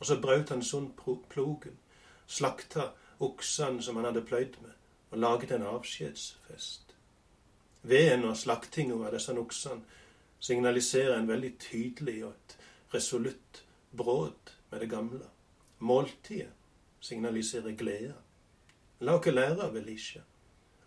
Og 0.00 0.06
så 0.06 0.16
brøt 0.20 0.48
han 0.48 0.62
sund 0.62 0.90
plogen, 1.30 1.78
slakta 2.26 2.88
oksene 3.20 3.82
som 3.82 3.96
han 3.96 4.04
hadde 4.04 4.24
pløyd 4.26 4.58
med, 4.62 4.72
og 5.10 5.18
laget 5.18 5.52
en 5.52 5.62
avskjedsfest. 5.62 6.96
Veden 7.82 8.24
og 8.24 8.36
slaktinga 8.36 8.98
av 9.06 9.14
disse 9.14 9.38
oksene 9.38 9.84
signaliserer 10.40 11.18
en 11.18 11.28
veldig 11.28 11.54
tydelig 11.60 12.24
og 12.24 12.32
et 12.32 12.58
resolutt 12.94 13.62
brudd 13.96 14.54
med 14.70 14.80
det 14.80 14.90
gamle. 14.90 15.24
Måltidet 15.78 16.50
signaliserer 17.00 17.76
glede. 17.78 18.14
La 19.00 19.14
oss 19.14 19.26
lære 19.26 19.62
av 19.62 19.76
Elisha, 19.76 20.20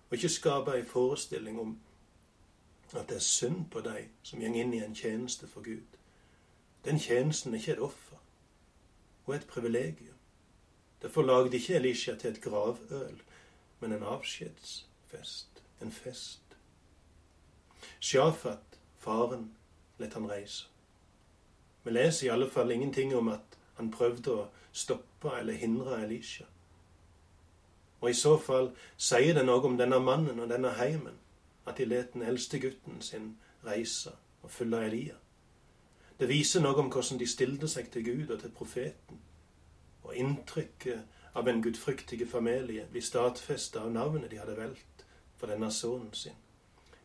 og 0.09 0.17
ikke 0.17 0.35
skape 0.35 0.75
en 0.75 0.85
forestilling 0.85 1.59
om 1.59 1.77
at 2.95 3.09
det 3.09 3.15
er 3.15 3.19
synd 3.19 3.65
på 3.71 3.81
de 3.81 4.05
som 4.23 4.39
går 4.39 4.55
inn 4.55 4.73
i 4.73 4.83
en 4.83 4.95
tjeneste 4.95 5.47
for 5.47 5.61
Gud. 5.61 5.97
Den 6.85 6.99
tjenesten 6.99 7.53
er 7.53 7.59
ikke 7.59 7.71
et 7.71 7.79
offer, 7.79 8.17
og 9.25 9.35
et 9.35 9.47
privilegium. 9.47 10.15
Derfor 11.01 11.21
lagde 11.21 11.57
ikke 11.57 11.75
Elisha 11.75 12.15
til 12.15 12.29
et 12.29 12.41
gravøl, 12.41 13.21
men 13.79 13.93
en 13.93 14.03
avskjedsfest, 14.03 15.63
en 15.81 15.91
fest. 15.91 16.57
Sjafat 17.99 18.79
faren 18.99 19.51
let 19.97 20.13
han 20.13 20.29
reise. 20.29 20.67
Vi 21.83 21.91
leser 21.91 22.27
i 22.27 22.29
alle 22.29 22.49
fall 22.49 22.71
ingenting 22.71 23.15
om 23.15 23.27
at 23.27 23.57
han 23.75 23.91
prøvde 23.91 24.31
å 24.31 24.47
stoppe 24.71 25.31
eller 25.39 25.53
hindre 25.53 26.01
Elisha. 26.03 26.45
Og 28.01 28.09
i 28.09 28.17
så 28.17 28.35
fall 28.39 28.71
sier 28.97 29.33
det 29.33 29.45
noe 29.45 29.63
om 29.65 29.77
denne 29.77 29.99
mannen 29.99 30.39
og 30.39 30.49
denne 30.49 30.73
heimen, 30.77 31.15
at 31.67 31.77
de 31.77 31.85
let 31.85 32.13
den 32.13 32.21
eldste 32.21 32.59
gutten 32.59 33.01
sin 33.01 33.37
reise 33.65 34.11
og 34.41 34.51
følge 34.51 34.85
Elia. 34.85 35.15
Det 36.19 36.29
viser 36.29 36.63
noe 36.63 36.79
om 36.81 36.89
hvordan 36.89 37.19
de 37.19 37.27
stilte 37.29 37.67
seg 37.69 37.91
til 37.93 38.05
Gud 38.05 38.31
og 38.33 38.39
til 38.41 38.51
profeten. 38.51 39.19
Og 40.03 40.15
inntrykket 40.15 41.03
av 41.37 41.47
en 41.47 41.61
gudfryktig 41.61 42.23
familie 42.31 42.87
blir 42.91 43.05
stadfesta 43.05 43.83
av 43.83 43.91
navnet 43.91 44.31
de 44.31 44.39
hadde 44.41 44.57
valgt 44.57 45.05
for 45.37 45.51
denne 45.51 45.69
sønnen 45.71 46.13
sin. 46.13 46.37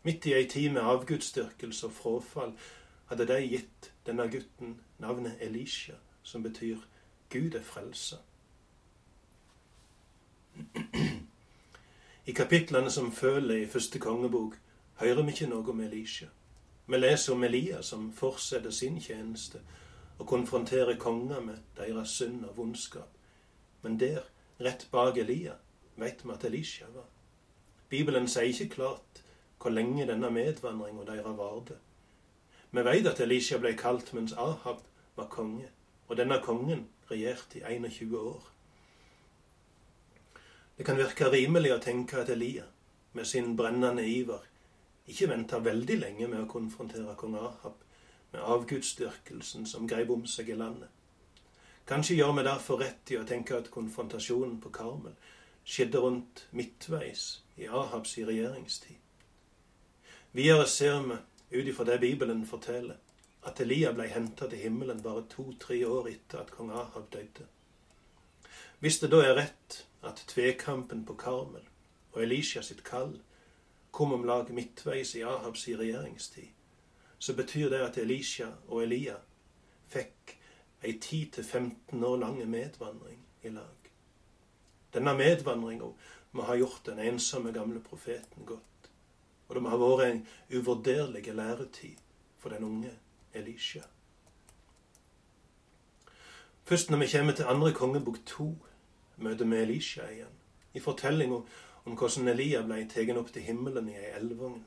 Midt 0.03 0.27
i 0.27 0.35
ei 0.35 0.49
tid 0.49 0.71
med 0.73 0.83
avgudsdyrkelse 0.83 1.87
og 1.87 1.93
frafall 1.93 2.55
hadde 3.11 3.27
de 3.29 3.41
gitt 3.47 3.93
denne 4.07 4.25
gutten 4.31 4.79
navnet 4.99 5.37
Elisha, 5.41 5.99
som 6.23 6.43
betyr 6.43 6.81
Gud 7.31 7.55
er 7.55 7.63
frelsa. 7.63 8.17
I 12.27 12.33
kapitlene 12.33 12.91
som 12.91 13.13
følger 13.13 13.57
i 13.57 13.67
første 13.67 13.99
kongebok, 13.99 14.55
hører 14.95 15.23
vi 15.23 15.33
ikke 15.33 15.47
noe 15.51 15.71
om 15.73 15.81
Elisha. 15.83 16.29
Vi 16.87 16.99
leser 16.99 17.33
om 17.35 17.43
Elia 17.43 17.81
som 17.83 18.13
fortsetter 18.15 18.71
sin 18.71 19.01
tjeneste 19.01 19.59
og 20.19 20.29
konfronterer 20.31 20.99
konger 21.03 21.41
med 21.41 21.59
deres 21.77 22.15
synd 22.15 22.45
og 22.45 22.57
vondskap. 22.57 23.11
Men 23.83 23.99
der, 24.01 24.21
rett 24.61 24.87
bak 24.93 25.19
Elia, 25.19 25.57
vet 25.97 26.23
vi 26.25 26.31
at 26.31 26.45
Elisha 26.45 26.87
var. 26.95 27.09
Bibelen 27.89 28.29
sier 28.29 28.55
ikke 28.55 28.75
klart 28.77 29.23
hvor 29.59 29.75
lenge 29.75 30.07
denne 30.07 30.31
medvandringa 30.31 31.09
deres 31.09 31.39
varte. 31.39 31.81
Vi 32.71 32.85
vet 32.87 33.07
at 33.07 33.21
Elisha 33.21 33.59
ble 33.59 33.75
kalt 33.75 34.15
mens 34.15 34.33
Ahab 34.39 34.87
var 35.17 35.27
konge, 35.27 35.67
og 36.07 36.17
denne 36.17 36.39
kongen 36.43 36.87
regjerte 37.11 37.59
i 37.59 37.67
21 37.81 38.19
år. 38.19 38.53
Det 40.77 40.87
kan 40.87 40.97
virke 40.97 41.29
rimelig 41.31 41.75
å 41.75 41.83
tenke 41.83 42.23
at 42.23 42.31
Elia, 42.33 42.65
med 43.13 43.29
sin 43.29 43.57
brennende 43.57 44.07
iver, 44.09 44.41
ikke 45.07 45.29
venta 45.29 45.59
veldig 45.61 45.99
lenge 46.01 46.29
med 46.29 46.45
å 46.45 46.49
konfrontere 46.51 47.15
kong 47.19 47.37
Ahab 47.37 47.83
med 48.33 48.41
avgudsdyrkelsen 48.41 49.67
som 49.69 49.87
greip 49.89 50.11
om 50.11 50.25
seg 50.27 50.49
i 50.49 50.57
landet. 50.57 50.89
Kanskje 51.87 52.17
gjør 52.17 52.33
vi 52.39 52.47
derfor 52.47 52.81
rett 52.81 53.13
i 53.13 53.19
å 53.19 53.27
tenke 53.29 53.59
at 53.59 53.71
konfrontasjonen 53.75 54.57
på 54.63 54.73
Karmel 54.73 55.17
skjedde 55.65 56.01
rundt 56.01 56.47
midtveis 56.57 57.43
i 57.61 57.69
Ahabs 57.69 58.17
regjeringstid. 58.17 58.97
Videre 60.33 60.67
ser 60.71 61.03
vi, 61.05 61.19
ut 61.53 61.69
ifra 61.69 61.85
det 61.85 61.99
Bibelen 62.01 62.47
forteller, 62.49 62.97
at 63.45 63.61
Elia 63.61 63.91
ble 63.93 64.07
henta 64.09 64.49
til 64.49 64.63
himmelen 64.63 65.03
bare 65.05 65.27
to-tre 65.29 65.83
år 65.85 66.09
etter 66.15 66.41
at 66.41 66.55
kong 66.55 66.71
Ahab 66.73 67.11
døde. 67.13 67.45
Hvis 68.81 69.03
det 69.03 69.11
da 69.13 69.21
er 69.27 69.37
rett 69.37 69.83
at 70.03 70.25
tvekampen 70.29 71.05
på 71.07 71.15
Karmel 71.15 71.69
og 72.13 72.23
Elisha 72.23 72.63
sitt 72.63 72.83
kall 72.85 73.17
kom 73.91 74.13
om 74.13 74.25
lag 74.25 74.51
midtveis 74.51 75.15
i 75.15 75.23
Ahabs 75.23 75.67
regjeringstid, 75.69 76.49
så 77.19 77.35
betyr 77.37 77.69
det 77.71 77.83
at 77.85 77.99
Elisha 77.99 78.49
og 78.69 78.83
Elia 78.83 79.19
fikk 79.93 80.37
ei 80.83 80.97
10-15 80.97 82.05
år 82.05 82.17
lange 82.17 82.47
medvandring 82.47 83.21
i 83.43 83.53
lag. 83.53 83.93
Denne 84.93 85.15
medvandringa 85.17 85.93
må 86.33 86.49
ha 86.49 86.57
gjort 86.57 86.87
den 86.87 86.99
ensomme 86.99 87.53
gamle 87.53 87.81
profeten 87.81 88.47
godt. 88.47 88.91
Og 89.49 89.55
det 89.55 89.63
må 89.63 89.73
ha 89.73 89.79
vært 89.81 90.07
en 90.09 90.23
uvurderlig 90.57 91.27
læretid 91.35 92.01
for 92.41 92.51
den 92.51 92.65
unge 92.65 92.91
Elisha. 93.35 93.85
Først 96.65 96.91
når 96.91 96.99
vi 96.99 97.11
kommer 97.13 97.33
til 97.33 97.45
andre 97.45 97.73
kongebok 97.73 98.19
to, 98.27 98.57
møter 99.17 99.49
med 99.49 99.63
Elisha 99.63 100.07
igjen. 100.11 100.39
I 100.75 100.81
fortellinga 100.81 101.41
om 101.85 101.97
hvordan 101.99 102.29
Elia 102.33 102.63
ble 102.67 102.85
tatt 102.91 103.17
opp 103.17 103.33
til 103.35 103.47
himmelen 103.47 103.89
i 103.91 103.97
ei 103.99 104.13
elvogn. 104.17 104.63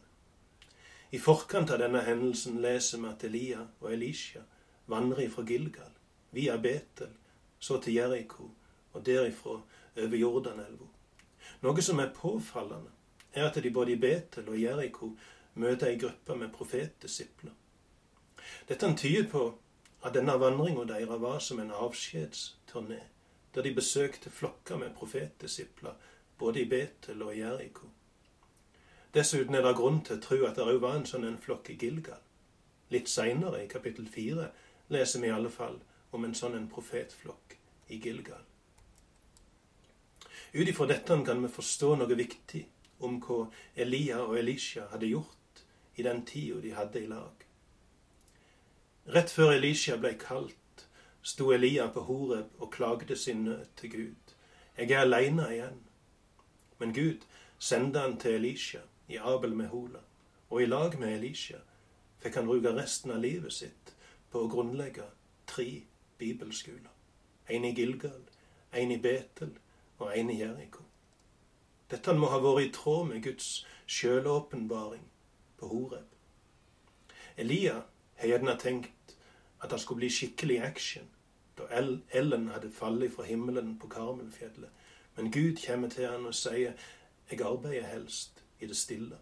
I 1.12 1.20
forkant 1.22 1.72
av 1.72 1.80
denne 1.80 2.02
hendelsen 2.04 2.60
leser 2.62 3.00
vi 3.02 3.10
at 3.10 3.24
Elia 3.24 3.62
og 3.80 3.92
Elisha 3.94 4.44
vandrer 4.92 5.30
fra 5.32 5.46
Gilgal, 5.48 5.94
via 6.32 6.58
Betel, 6.58 7.14
så 7.60 7.80
til 7.82 7.96
Jeriko, 7.96 8.50
og 8.94 9.06
derifra 9.06 9.62
over 9.96 10.18
Jordanelva. 10.18 10.90
Noe 11.64 11.82
som 11.82 12.00
er 12.00 12.14
påfallende, 12.14 12.92
er 13.34 13.48
at 13.48 13.64
de 13.64 13.72
både 13.72 13.96
i 13.96 14.00
Betel 14.00 14.50
og 14.50 14.60
Jeriko 14.60 15.14
møter 15.56 15.88
ei 15.88 16.00
gruppe 16.00 16.36
med 16.36 16.52
profetdisipler. 16.54 17.54
Dette 18.68 18.92
tyder 18.98 19.30
på 19.32 19.46
at 20.06 20.14
denne 20.14 20.36
vandringa 20.40 20.86
deres 20.90 21.22
var 21.22 21.40
som 21.40 21.60
en 21.60 21.72
avskjedsturné, 21.72 23.02
der 23.56 23.64
de 23.64 23.74
besøkte 23.74 24.30
flokker 24.30 24.78
med 24.78 24.96
profetdisipler 24.96 25.94
både 26.38 26.62
i 26.62 26.70
Betel 26.70 27.22
og 27.24 27.36
i 27.36 27.40
Jeriko. 27.40 27.88
Dessuten 29.14 29.56
er 29.56 29.64
det 29.64 29.76
grunn 29.78 30.02
til 30.04 30.18
å 30.18 30.24
tro 30.24 30.42
at 30.44 30.58
det 30.58 30.66
òg 30.68 30.82
var 30.84 30.98
en 31.00 31.08
sånn 31.08 31.38
flokk 31.40 31.70
i 31.72 31.78
Gilgal. 31.80 32.20
Litt 32.92 33.08
seinere, 33.10 33.64
i 33.64 33.72
kapittel 33.72 34.10
fire, 34.12 34.50
leser 34.92 35.24
vi 35.24 35.30
i 35.30 35.36
alle 35.36 35.50
fall 35.50 35.80
om 36.12 36.26
en 36.26 36.36
sånn 36.36 36.68
profetflokk 36.72 37.56
i 37.96 38.02
Gilgal. 38.04 38.44
Ut 40.56 40.68
ifra 40.68 40.88
dette 40.88 41.16
kan 41.28 41.42
vi 41.44 41.52
forstå 41.52 41.96
noe 42.00 42.16
viktig 42.16 42.66
om 43.08 43.18
hva 43.24 43.46
Elia 43.76 44.22
og 44.24 44.38
Elisha 44.40 44.90
hadde 44.92 45.10
gjort 45.12 45.64
i 45.96 46.04
den 46.04 46.22
tida 46.28 46.60
de 46.64 46.76
hadde 46.76 47.02
i 47.02 47.08
lag. 47.08 47.44
Rett 49.16 49.32
før 49.32 49.54
Elisha 49.56 49.98
ble 50.02 50.16
kalt, 50.20 50.56
sto 51.26 51.52
Elia 51.54 51.88
på 51.88 52.02
Horeb 52.06 52.62
og 52.62 52.72
klagde 52.72 53.16
sin 53.18 53.44
nød 53.44 53.66
til 53.78 53.92
Gud. 53.92 54.34
Jeg 54.78 54.92
er 54.92 55.00
aleine 55.00 55.48
igjen. 55.52 55.80
Men 56.78 56.94
Gud 56.94 57.26
sendte 57.60 58.00
han 58.00 58.20
til 58.20 58.32
Elisha 58.32 58.80
i 59.08 59.18
Abel 59.18 59.56
Mehola, 59.56 60.00
og 60.50 60.62
i 60.62 60.66
lag 60.66 61.00
med 61.00 61.16
Elisha 61.16 61.58
fikk 62.22 62.38
han 62.38 62.46
bruke 62.46 62.76
resten 62.78 63.12
av 63.16 63.24
livet 63.24 63.54
sitt 63.54 63.96
på 64.30 64.44
å 64.44 64.52
grunnlegge 64.52 65.08
tre 65.50 65.66
bibelskoler. 66.22 66.94
En 67.50 67.66
i 67.66 67.74
Gilgal, 67.74 68.22
en 68.74 68.92
i 68.92 69.00
Betel 69.02 69.58
og 69.98 70.14
en 70.14 70.30
i 70.30 70.38
Jeriko. 70.44 70.86
Dette 71.90 72.14
må 72.14 72.30
ha 72.30 72.38
vært 72.44 72.68
i 72.68 72.72
tråd 72.78 73.10
med 73.10 73.26
Guds 73.26 73.66
sjølåpenbaring 73.88 75.10
på 75.58 75.74
Horeb. 75.74 76.06
Elia 77.38 77.82
har 78.22 78.34
gjerne 78.36 78.58
tenkt 78.62 79.18
at 79.62 79.72
det 79.72 79.82
skulle 79.82 80.06
bli 80.06 80.14
skikkelig 80.14 80.62
action 80.70 81.10
da 81.58 81.64
Ellen 82.12 82.48
hadde 82.48 82.72
fallet 82.72 83.14
fra 83.14 83.24
himmelen 83.24 83.80
på 83.80 83.88
Karmelfjellet. 83.88 84.70
Men 85.16 85.32
Gud 85.32 85.66
kommer 85.68 85.90
til 85.90 86.08
han 86.08 86.26
og 86.26 86.36
sier, 86.36 86.74
'Jeg 87.32 87.42
arbeider 87.42 87.88
helst 87.88 88.44
i 88.60 88.68
det 88.68 88.78
stille'. 88.78 89.18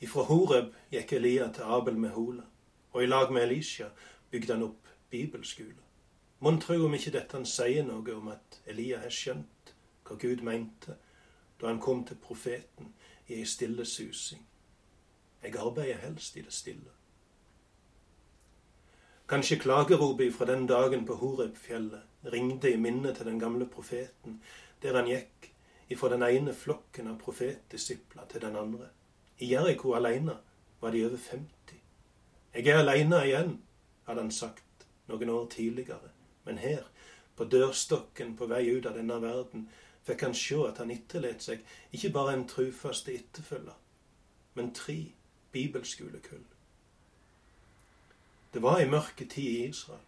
Ifra 0.00 0.22
Horeb 0.22 0.74
gikk 0.90 1.12
Elia 1.12 1.52
til 1.52 1.62
Abel 1.62 1.98
med 1.98 2.10
Hola, 2.10 2.42
og 2.92 3.02
i 3.02 3.06
lag 3.06 3.32
med 3.32 3.42
Elisha 3.42 3.88
bygde 4.30 4.52
han 4.52 4.62
opp 4.62 4.88
bibelskole. 5.10 5.82
Mon 6.40 6.60
tro 6.60 6.84
om 6.84 6.94
ikke 6.94 7.10
dette 7.10 7.36
han 7.36 7.46
sier 7.46 7.84
noe 7.84 8.14
om 8.14 8.28
at 8.28 8.60
Elia 8.66 8.98
har 8.98 9.12
skjønt 9.12 9.74
hva 10.04 10.16
Gud 10.16 10.40
mente 10.42 10.96
da 11.60 11.66
han 11.66 11.80
kom 11.80 12.04
til 12.04 12.16
profeten 12.16 12.94
i 13.28 13.34
ei 13.34 13.44
stille 13.44 13.84
susing. 13.84 14.46
Jeg 15.42 15.56
arbeider 15.56 16.00
helst 16.00 16.36
i 16.36 16.42
det 16.42 16.52
stille. 16.52 16.99
Kanskje 19.30 19.60
klageropet 19.62 20.34
fra 20.34 20.46
den 20.46 20.64
dagen 20.66 21.04
på 21.06 21.14
Horeb-fjellet 21.14 22.32
ringte 22.32 22.72
i 22.72 22.76
minne 22.76 23.12
til 23.14 23.28
den 23.28 23.38
gamle 23.38 23.68
profeten, 23.70 24.40
der 24.82 24.98
han 24.98 25.06
gikk 25.06 25.46
ifra 25.86 26.10
den 26.10 26.24
ene 26.26 26.54
flokken 26.54 27.12
av 27.12 27.20
profetdisipler 27.22 28.26
til 28.32 28.42
den 28.42 28.58
andre. 28.58 28.88
I 29.38 29.52
Jeriko 29.52 29.94
alene 29.94 30.34
var 30.82 30.90
de 30.90 31.04
over 31.06 31.22
50. 31.28 31.78
Jeg 32.54 32.66
er 32.66 32.82
aleine 32.82 33.22
igjen, 33.22 33.56
hadde 34.10 34.26
han 34.26 34.34
sagt 34.34 34.86
noen 35.06 35.30
år 35.30 35.46
tidligere. 35.54 36.10
Men 36.44 36.58
her, 36.58 36.82
på 37.38 37.46
dørstokken 37.46 38.34
på 38.34 38.50
vei 38.50 38.64
ut 38.66 38.90
av 38.90 38.98
denne 38.98 39.22
verden, 39.22 39.68
fikk 40.02 40.26
han 40.26 40.34
se 40.34 40.58
at 40.66 40.82
han 40.82 40.90
etterlot 40.90 41.46
seg 41.46 41.62
ikke 41.94 42.16
bare 42.18 42.34
en 42.34 42.48
trufaste 42.50 43.14
etterfølger, 43.14 43.78
men 44.58 44.74
tre 44.74 45.04
bibelskolekull. 45.54 46.48
Det 48.52 48.62
var 48.62 48.80
ei 48.80 48.88
mørke 48.90 49.24
tid 49.24 49.50
i 49.50 49.68
Israel, 49.68 50.06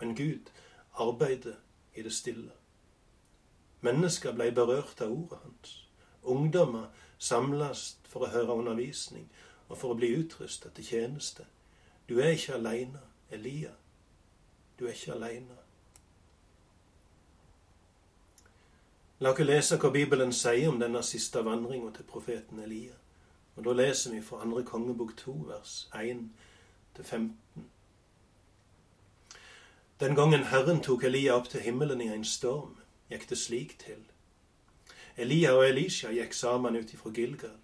men 0.00 0.16
Gud 0.16 0.50
arbeidet 0.94 1.56
i 1.94 2.02
det 2.02 2.12
stille. 2.12 2.50
Mennesker 3.80 4.32
ble 4.32 4.50
berørt 4.52 5.00
av 5.00 5.12
ordet 5.12 5.38
hans. 5.44 5.76
Ungdommer 6.22 6.88
samles 7.18 7.98
for 8.08 8.26
å 8.26 8.32
høre 8.32 8.56
undervisning 8.58 9.28
og 9.68 9.78
for 9.78 9.92
å 9.92 9.98
bli 9.98 10.10
utrustet 10.18 10.74
til 10.74 10.84
tjeneste. 10.84 11.46
Du 12.08 12.18
er 12.18 12.34
ikke 12.34 12.54
aleine, 12.58 13.00
Elia. 13.30 13.70
Du 14.78 14.86
er 14.86 14.96
ikke 14.96 15.14
aleine. 15.14 15.58
La 19.20 19.32
oss 19.34 19.42
lese 19.42 19.78
hva 19.82 19.90
Bibelen 19.90 20.32
sier 20.32 20.70
om 20.70 20.78
denne 20.78 21.02
siste 21.02 21.42
vandringa 21.44 21.90
til 21.94 22.06
profeten 22.06 22.62
Elia. 22.62 22.94
Og 23.56 23.64
Da 23.64 23.72
leser 23.72 24.14
vi 24.14 24.22
fra 24.22 24.42
andre 24.42 24.62
kongebok 24.64 25.16
2, 25.16 25.32
vers 25.46 25.88
1-15. 25.94 27.30
Den 30.00 30.14
gangen 30.14 30.44
Herren 30.44 30.80
tok 30.80 31.02
Elia 31.04 31.34
opp 31.34 31.48
til 31.50 31.60
himmelen 31.60 32.00
i 32.00 32.06
en 32.14 32.24
storm, 32.24 32.76
gikk 33.10 33.24
det 33.30 33.38
slik 33.38 33.72
til. 33.82 34.04
Elia 35.18 35.56
og 35.58 35.64
Elisha 35.66 36.12
gikk 36.14 36.36
sammen 36.38 36.76
ut 36.78 36.92
ifra 36.94 37.10
Gilgal. 37.10 37.56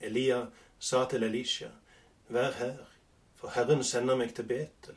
Elia 0.00 0.46
sa 0.78 1.04
til 1.04 1.26
Elisha, 1.26 1.68
Vær 2.28 2.56
her, 2.56 2.78
for 3.36 3.52
Herren 3.52 3.84
sender 3.84 4.16
meg 4.16 4.32
til 4.34 4.48
Betel. 4.48 4.96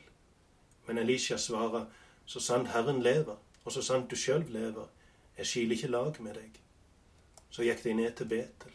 Men 0.86 0.98
Elisha 0.98 1.36
svarer, 1.36 1.86
Så 2.26 2.40
sant 2.40 2.68
Herren 2.68 3.02
lever, 3.02 3.36
og 3.64 3.72
så 3.72 3.82
sant 3.82 4.10
du 4.10 4.16
sjøl 4.16 4.44
lever, 4.48 4.86
jeg 5.38 5.46
skiler 5.46 5.76
ikke 5.76 5.88
lag 5.88 6.20
med 6.22 6.34
deg. 6.34 6.60
Så 7.50 7.62
gikk 7.62 7.84
de 7.84 7.94
ned 7.94 8.12
til 8.16 8.28
Betel. 8.28 8.72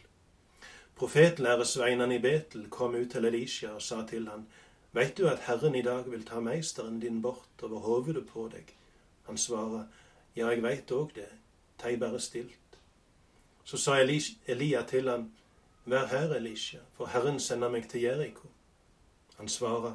Profetlæresveinene 0.94 2.14
i 2.14 2.18
Betel 2.18 2.68
kom 2.70 2.94
ut 2.94 3.10
til 3.10 3.24
Elisha 3.24 3.68
og 3.68 3.82
sa 3.82 4.04
til 4.06 4.28
han, 4.28 4.46
Veit 4.98 5.14
du 5.18 5.28
at 5.30 5.44
Herren 5.46 5.76
i 5.78 5.82
dag 5.82 6.08
vil 6.10 6.24
ta 6.26 6.40
meisteren 6.42 6.96
din 7.00 7.20
bort 7.22 7.62
over 7.62 7.78
hovedet 7.78 8.24
på 8.26 8.48
deg? 8.50 8.74
Han 9.28 9.38
svarer, 9.38 9.84
Ja, 10.36 10.48
jeg 10.50 10.62
veit 10.62 10.90
òg 10.90 11.12
det, 11.14 11.28
tei 11.78 11.96
bare 11.96 12.18
stilt. 12.20 12.78
Så 13.64 13.78
sa 13.78 13.94
Elia 14.00 14.82
til 14.82 15.08
han, 15.08 15.30
Vær 15.84 16.06
her, 16.06 16.34
Elisha, 16.34 16.80
for 16.96 17.06
Herren 17.06 17.38
sender 17.40 17.70
meg 17.70 17.86
til 17.88 18.02
Jeriko. 18.02 18.48
Han 19.36 19.48
svarer, 19.48 19.94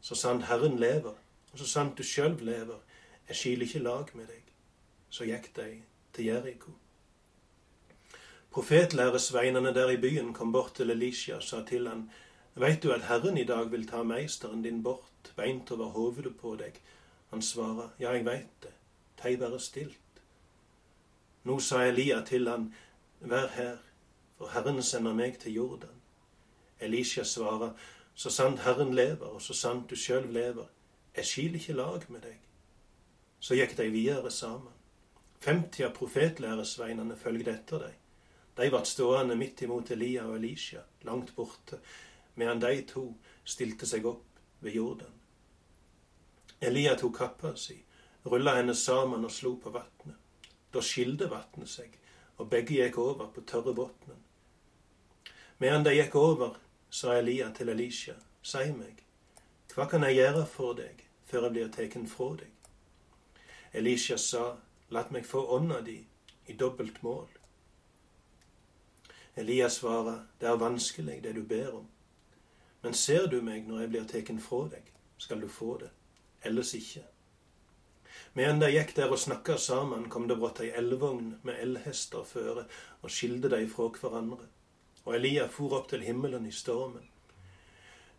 Så 0.00 0.14
sant 0.14 0.44
Herren 0.44 0.78
lever, 0.78 1.14
og 1.52 1.58
så 1.58 1.66
sant 1.66 1.98
du 1.98 2.02
sjøl 2.02 2.36
lever, 2.40 2.76
jeg 3.28 3.36
skiler 3.36 3.66
ikke 3.66 3.78
lag 3.78 4.12
med 4.14 4.26
deg. 4.26 4.42
Så 5.10 5.24
gikk 5.24 5.48
de 5.56 5.80
til 6.12 6.24
Jeriko. 6.24 6.76
Profetlæresveinene 8.50 9.74
der 9.74 9.90
i 9.90 9.96
byen 9.96 10.34
kom 10.34 10.52
bort 10.52 10.74
til 10.74 10.90
Elisha 10.90 11.36
og 11.36 11.42
sa 11.42 11.64
til 11.64 11.88
han, 11.88 12.10
Veit 12.56 12.82
du 12.82 12.92
at 12.92 13.04
Herren 13.04 13.36
i 13.36 13.44
dag 13.44 13.70
vil 13.70 13.84
ta 13.88 14.02
meisteren 14.02 14.62
din 14.64 14.82
bort, 14.82 15.32
beint 15.36 15.70
over 15.70 15.90
hovedet 15.92 16.38
på 16.40 16.54
deg? 16.56 16.80
Han 17.30 17.42
svarer, 17.42 17.90
Ja, 18.00 18.12
jeg 18.12 18.24
veit 18.24 18.62
det, 18.62 18.72
tei 19.20 19.36
bare 19.36 19.60
stilt. 19.60 20.22
Nå 21.44 21.58
sa 21.60 21.82
Elia 21.84 22.22
til 22.24 22.48
han, 22.48 22.74
Vær 23.20 23.46
her, 23.48 23.76
for 24.38 24.48
Herren 24.48 24.82
sender 24.82 25.12
meg 25.12 25.38
til 25.38 25.52
Jordan. 25.52 26.00
Elisha 26.80 27.24
svarer, 27.24 27.70
Så 28.14 28.30
sant 28.30 28.60
Herren 28.64 28.94
lever, 28.94 29.26
og 29.26 29.42
så 29.42 29.52
sant 29.54 29.90
du 29.90 29.96
sjøl 29.96 30.32
lever, 30.32 30.64
jeg 31.16 31.24
skil 31.24 31.54
ikke 31.54 31.72
lag 31.72 32.04
med 32.08 32.20
deg. 32.20 32.38
Så 33.40 33.54
gikk 33.54 33.76
de 33.76 33.90
videre 33.90 34.30
sammen. 34.30 34.72
50 35.44 35.84
av 35.84 35.92
profetlæresveinene 35.92 37.16
følgde 37.16 37.52
etter 37.52 37.78
dem. 37.78 37.98
De 38.56 38.70
ble 38.70 38.80
stående 38.84 39.36
midt 39.36 39.60
imot 39.62 39.90
Elia 39.90 40.24
og 40.24 40.36
Elisha, 40.38 40.80
langt 41.04 41.34
borte, 41.36 41.76
medan 42.36 42.60
de 42.60 42.82
to 42.88 43.06
stilte 43.44 43.86
seg 43.86 44.06
opp 44.06 44.40
ved 44.64 44.76
Jordan. 44.76 45.12
Elia 46.60 46.94
tok 46.96 47.16
kappa 47.18 47.54
si, 47.56 47.76
rulla 48.24 48.56
henne 48.56 48.74
sammen 48.74 49.24
og 49.24 49.32
slo 49.32 49.56
på 49.60 49.72
vatnet. 49.74 50.16
Da 50.72 50.82
skilte 50.84 51.28
vatnet 51.30 51.70
seg, 51.70 51.92
og 52.36 52.50
begge 52.52 52.76
gikk 52.76 52.98
over 53.00 53.30
på 53.32 53.44
tørre 53.48 53.74
bunnen. 53.74 54.22
Medan 55.58 55.84
de 55.84 55.94
gikk 55.96 56.16
over, 56.20 56.56
sa 56.90 57.16
Elia 57.16 57.50
til 57.56 57.72
Elisha, 57.72 58.14
si 58.42 58.70
meg, 58.76 59.02
hva 59.74 59.88
kan 59.90 60.04
jeg 60.06 60.20
gjøre 60.20 60.44
for 60.48 60.76
deg 60.76 61.02
før 61.28 61.48
jeg 61.48 61.56
blir 61.56 61.72
tatt 61.72 61.96
fra 62.08 62.30
deg? 62.40 62.52
Elisha 63.76 64.16
sa, 64.20 64.44
lat 64.88 65.10
meg 65.12 65.26
få 65.26 65.42
ånda 65.56 65.80
di 65.84 65.98
i 66.46 66.52
dobbelt 66.52 67.02
mål. 67.02 67.28
Elias 69.36 69.74
svarer, 69.74 70.22
det 70.40 70.48
er 70.48 70.56
vanskelig, 70.56 71.22
det 71.22 71.34
du 71.36 71.42
ber 71.42 71.74
om. 71.74 71.88
Men 72.86 72.94
ser 72.94 73.24
du 73.26 73.40
meg 73.42 73.64
når 73.66 73.80
jeg 73.80 73.90
blir 73.90 74.04
tatt 74.06 74.28
fra 74.44 74.58
deg, 74.70 74.90
skal 75.18 75.40
du 75.42 75.48
få 75.50 75.72
det, 75.80 75.88
ellers 76.46 76.70
ikke. 76.78 77.02
Medan 78.38 78.60
de 78.62 78.68
gikk 78.70 78.92
der 78.94 79.10
og 79.10 79.18
snakka 79.18 79.56
sammen, 79.58 80.04
kom 80.06 80.28
det 80.30 80.36
brått 80.38 80.60
ei 80.62 80.68
elvogn 80.78 81.32
med 81.42 81.58
elhester 81.64 82.22
føre 82.22 82.68
og 83.00 83.10
skilde 83.10 83.50
de 83.50 83.66
fra 83.74 83.88
hverandre. 83.90 84.46
Og 85.02 85.18
Elia 85.18 85.48
for 85.50 85.74
opp 85.80 85.90
til 85.90 86.06
himmelen 86.06 86.46
i 86.46 86.54
stormen. 86.54 87.10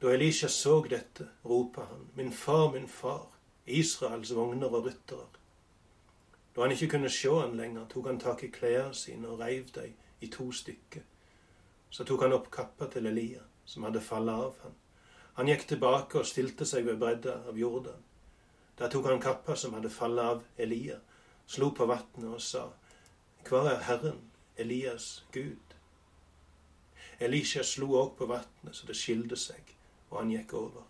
Da 0.03 0.12
Elisha 0.12 0.51
så 0.51 0.82
dette, 0.89 1.32
ropa 1.47 1.88
han, 1.88 2.10
Min 2.19 2.36
far, 2.36 2.73
min 2.75 2.91
far, 2.91 3.27
Israels 3.65 4.36
vogner 4.36 4.67
og 4.67 4.86
ryttere. 4.91 5.30
Da 6.56 6.67
han 6.67 6.75
ikke 6.75 6.97
kunne 6.97 7.10
sjå 7.10 7.39
han 7.39 7.56
lenger, 7.56 7.88
tok 7.88 8.12
han 8.12 8.19
tak 8.19 8.43
i 8.43 8.51
klærne 8.51 8.93
sine 8.93 9.32
og 9.32 9.39
reiv 9.39 9.71
dem 9.80 9.95
i 10.19 10.27
to 10.27 10.51
stykker. 10.51 11.08
Så 11.89 12.03
tok 12.03 12.27
han 12.27 12.36
opp 12.36 12.51
kappa 12.51 12.91
til 12.91 13.08
Elia, 13.08 13.47
som 13.67 13.84
hadde 13.84 14.01
fallet 14.01 14.34
av 14.47 14.60
ham. 14.63 14.75
Han 15.38 15.51
gikk 15.51 15.67
tilbake 15.69 16.21
og 16.21 16.25
stilte 16.25 16.65
seg 16.65 16.88
ved 16.88 16.97
bredda 17.01 17.36
av 17.51 17.60
Jordan. 17.60 17.99
Der 18.80 18.89
tok 18.89 19.06
han 19.12 19.21
kappa 19.21 19.56
som 19.56 19.75
hadde 19.77 19.91
fallet 19.93 20.34
av 20.34 20.43
Elia, 20.58 20.97
slo 21.45 21.69
på 21.75 21.86
vatnet 21.89 22.32
og 22.32 22.41
sa, 22.41 22.67
Hva 23.47 23.63
er 23.71 23.84
Herren, 23.88 24.21
Elias 24.58 25.23
Gud? 25.32 25.75
Elisha 27.19 27.63
slo 27.63 27.91
òg 27.97 28.15
på 28.17 28.27
vatnet 28.30 28.75
så 28.77 28.88
det 28.89 28.97
skilte 28.97 29.38
seg, 29.39 29.73
og 30.10 30.19
han 30.21 30.34
gikk 30.34 30.53
over. 30.58 30.86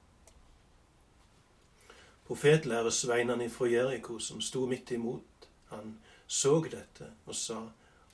Profetlæresveinene 2.27 3.49
fra 3.49 3.69
Jeriko 3.71 4.19
som 4.19 4.41
sto 4.43 4.65
midt 4.67 4.91
imot 4.91 5.49
han, 5.71 5.97
så 6.27 6.59
dette 6.71 7.13
og 7.25 7.35
sa, 7.35 7.61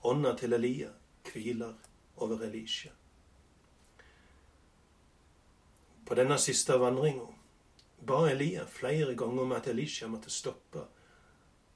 Ånda 0.04 0.36
til 0.38 0.54
Elia 0.54 0.92
hviler 1.30 1.74
over 2.18 2.44
Elisha. 2.46 2.92
På 6.06 6.16
denne 6.16 6.38
siste 6.38 6.76
vandringa 6.80 7.30
ba 8.04 8.26
Elia 8.30 8.66
flere 8.66 9.16
ganger 9.16 9.42
om 9.42 9.56
at 9.56 9.68
Elisha 9.68 10.08
måtte 10.08 10.30
stoppe 10.30 10.84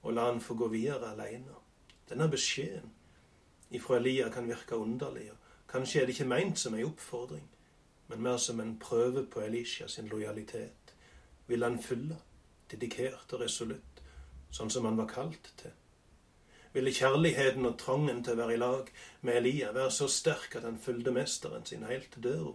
og 0.02 0.14
la 0.14 0.28
han 0.30 0.42
få 0.42 0.56
gå 0.56 0.68
videre 0.72 1.12
alene. 1.12 1.56
Denne 2.10 2.30
beskjeden 2.32 2.92
ifra 3.72 3.98
Elia 3.98 4.30
kan 4.32 4.48
virke 4.48 4.76
underlig, 4.76 5.32
og 5.32 5.72
kanskje 5.72 6.02
er 6.02 6.06
det 6.06 6.16
ikke 6.16 6.30
meint 6.30 6.60
som 6.60 6.76
en 6.76 6.86
oppfordring, 6.88 7.48
men 8.08 8.24
mer 8.24 8.38
som 8.38 8.60
en 8.60 8.78
prøve 8.80 9.26
på 9.26 9.42
Elisha 9.44 9.88
sin 9.88 10.08
lojalitet. 10.08 10.96
Vil 11.48 11.64
han 11.64 11.82
følge, 11.84 12.20
dedikert 12.72 13.34
og 13.34 13.42
resolutt, 13.42 14.02
sånn 14.52 14.72
som 14.72 14.88
han 14.88 15.00
var 15.00 15.12
kalt 15.12 15.52
til? 15.60 15.76
ville 16.78 16.94
kjærligheten 16.94 17.66
og 17.66 17.78
trangen 17.82 18.20
til 18.24 18.36
å 18.36 18.42
være 18.42 18.54
i 18.54 18.60
lag 18.62 18.90
med 19.26 19.40
Elia 19.40 19.72
være 19.74 19.92
så 19.96 20.08
sterk 20.12 20.60
at 20.60 20.66
han 20.68 20.78
fulgte 20.78 21.14
mesteren 21.16 21.66
sin 21.66 21.88
helt 21.90 22.12
til 22.14 22.28
døra. 22.28 22.52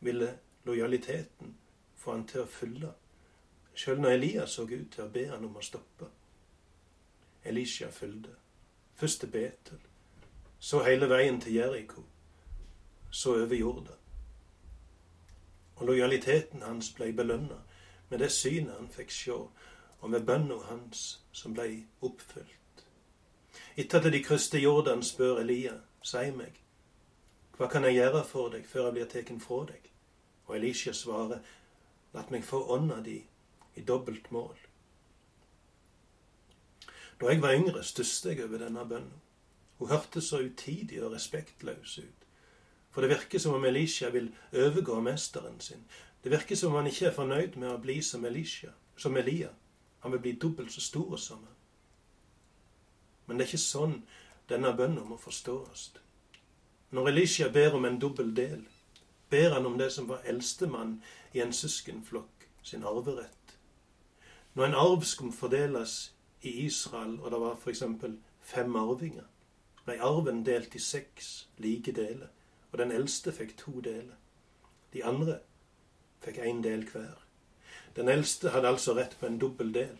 Ville 0.00 0.30
lojaliteten 0.64 1.56
få 1.96 2.12
han 2.12 2.26
til 2.26 2.42
å 2.42 2.50
følge, 2.50 2.90
sjøl 3.74 4.00
når 4.02 4.16
Elia 4.16 4.46
så 4.46 4.66
ut 4.66 4.90
til 4.92 5.04
å 5.04 5.10
be 5.12 5.26
han 5.30 5.44
om 5.44 5.56
å 5.56 5.64
stoppe. 5.64 6.08
Elisha 7.44 7.90
fulgte. 7.90 8.36
Først 8.94 9.20
til 9.20 9.30
Betel, 9.30 9.78
så 10.58 10.82
hele 10.84 11.08
veien 11.10 11.40
til 11.40 11.54
Jeriko, 11.54 12.04
så 13.10 13.34
over 13.42 13.56
jorda. 13.56 13.96
Og 15.76 15.86
lojaliteten 15.86 16.62
hans 16.62 16.92
ble 16.94 17.12
belønna 17.12 17.58
med 18.10 18.20
det 18.20 18.30
synet 18.30 18.76
han 18.76 18.90
fikk 18.92 19.10
sjå, 19.10 19.38
og 20.00 20.10
med 20.10 20.26
bønna 20.26 20.58
hans 20.68 21.22
som 21.32 21.54
ble 21.54 21.84
oppfylt. 22.02 22.84
Etter 23.76 23.98
at 23.98 24.12
de 24.12 24.22
krysste 24.22 24.60
Jordan, 24.60 25.02
spør 25.02 25.40
Elia, 25.40 25.78
si 26.02 26.30
meg, 26.36 26.58
hva 27.56 27.68
kan 27.70 27.84
jeg 27.86 28.00
gjøre 28.00 28.24
for 28.26 28.52
deg 28.52 28.66
før 28.66 28.88
jeg 28.88 28.98
blir 28.98 29.10
tatt 29.10 29.32
fra 29.42 29.64
deg? 29.70 29.91
Og 30.52 30.58
Elisha 30.58 30.92
svarer, 30.92 31.38
lat 32.12 32.30
meg 32.30 32.42
få 32.44 32.58
ånda 32.74 32.98
di 33.00 33.22
i 33.80 33.82
dobbelt 33.88 34.26
mål. 34.30 34.58
Da 37.20 37.30
jeg 37.32 37.40
var 37.40 37.56
yngre, 37.56 37.80
stusset 37.80 38.34
jeg 38.34 38.44
over 38.44 38.60
denne 38.60 38.84
bønnen. 38.84 39.22
Hun 39.78 39.88
hørtes 39.88 40.28
så 40.28 40.42
utidig 40.44 40.98
og 41.00 41.14
respektløs 41.14 41.94
ut. 41.98 42.26
For 42.92 43.00
det 43.00 43.14
virker 43.14 43.40
som 43.40 43.54
om 43.56 43.64
Elisha 43.64 44.10
vil 44.12 44.28
overgå 44.52 44.98
mesteren 45.00 45.56
sin. 45.60 45.86
Det 46.24 46.30
virker 46.30 46.56
som 46.56 46.74
om 46.74 46.82
han 46.82 46.92
ikke 46.92 47.06
er 47.08 47.16
fornøyd 47.16 47.56
med 47.56 47.70
å 47.72 47.80
bli 47.80 47.96
som 48.04 48.28
Elisha, 48.28 48.74
som 48.96 49.16
Elia. 49.16 49.48
Han 50.04 50.12
vil 50.12 50.20
bli 50.20 50.34
dobbelt 50.36 50.72
så 50.72 50.84
stor 50.84 51.16
som 51.16 51.40
han. 51.40 51.56
Men 53.26 53.38
det 53.40 53.46
er 53.46 53.54
ikke 53.54 53.64
sånn 53.64 53.96
denne 54.52 54.76
bønnen 54.76 55.08
må 55.08 55.16
forstås. 55.16 55.94
Når 56.92 57.08
Elisha 57.08 57.48
ber 57.48 57.80
om 57.80 57.88
en 57.88 57.98
dobbel 57.98 58.36
del, 58.36 58.68
ber 59.32 59.54
han 59.56 59.66
om 59.66 59.78
det 59.80 59.88
som 59.92 60.08
var 60.08 60.24
eldstemann 60.28 60.98
i 61.32 61.40
en 61.40 61.52
søskenflokk 61.56 62.48
sin 62.62 62.84
arverett. 62.84 63.56
Når 64.54 64.64
en 64.64 64.74
arv 64.74 65.02
skulle 65.08 65.32
fordeles 65.32 66.14
i 66.42 66.50
Israel, 66.66 67.20
og 67.20 67.30
det 67.30 67.40
var 67.40 67.56
f.eks. 67.56 67.82
fem 68.40 68.76
arvinger, 68.76 69.24
ble 69.84 69.96
arven 70.00 70.44
delt 70.46 70.74
i 70.74 70.82
seks 70.82 71.48
like 71.56 71.92
deler, 71.96 72.28
og 72.72 72.78
den 72.78 72.92
eldste 72.92 73.32
fikk 73.32 73.56
to 73.58 73.80
deler. 73.80 74.18
De 74.92 75.04
andre 75.04 75.38
fikk 76.20 76.38
én 76.44 76.62
del 76.62 76.84
hver. 76.92 77.16
Den 77.96 78.08
eldste 78.08 78.52
hadde 78.52 78.68
altså 78.68 78.94
rett 78.96 79.16
på 79.20 79.26
en 79.26 79.38
dobbel 79.40 79.72
del, 79.74 79.96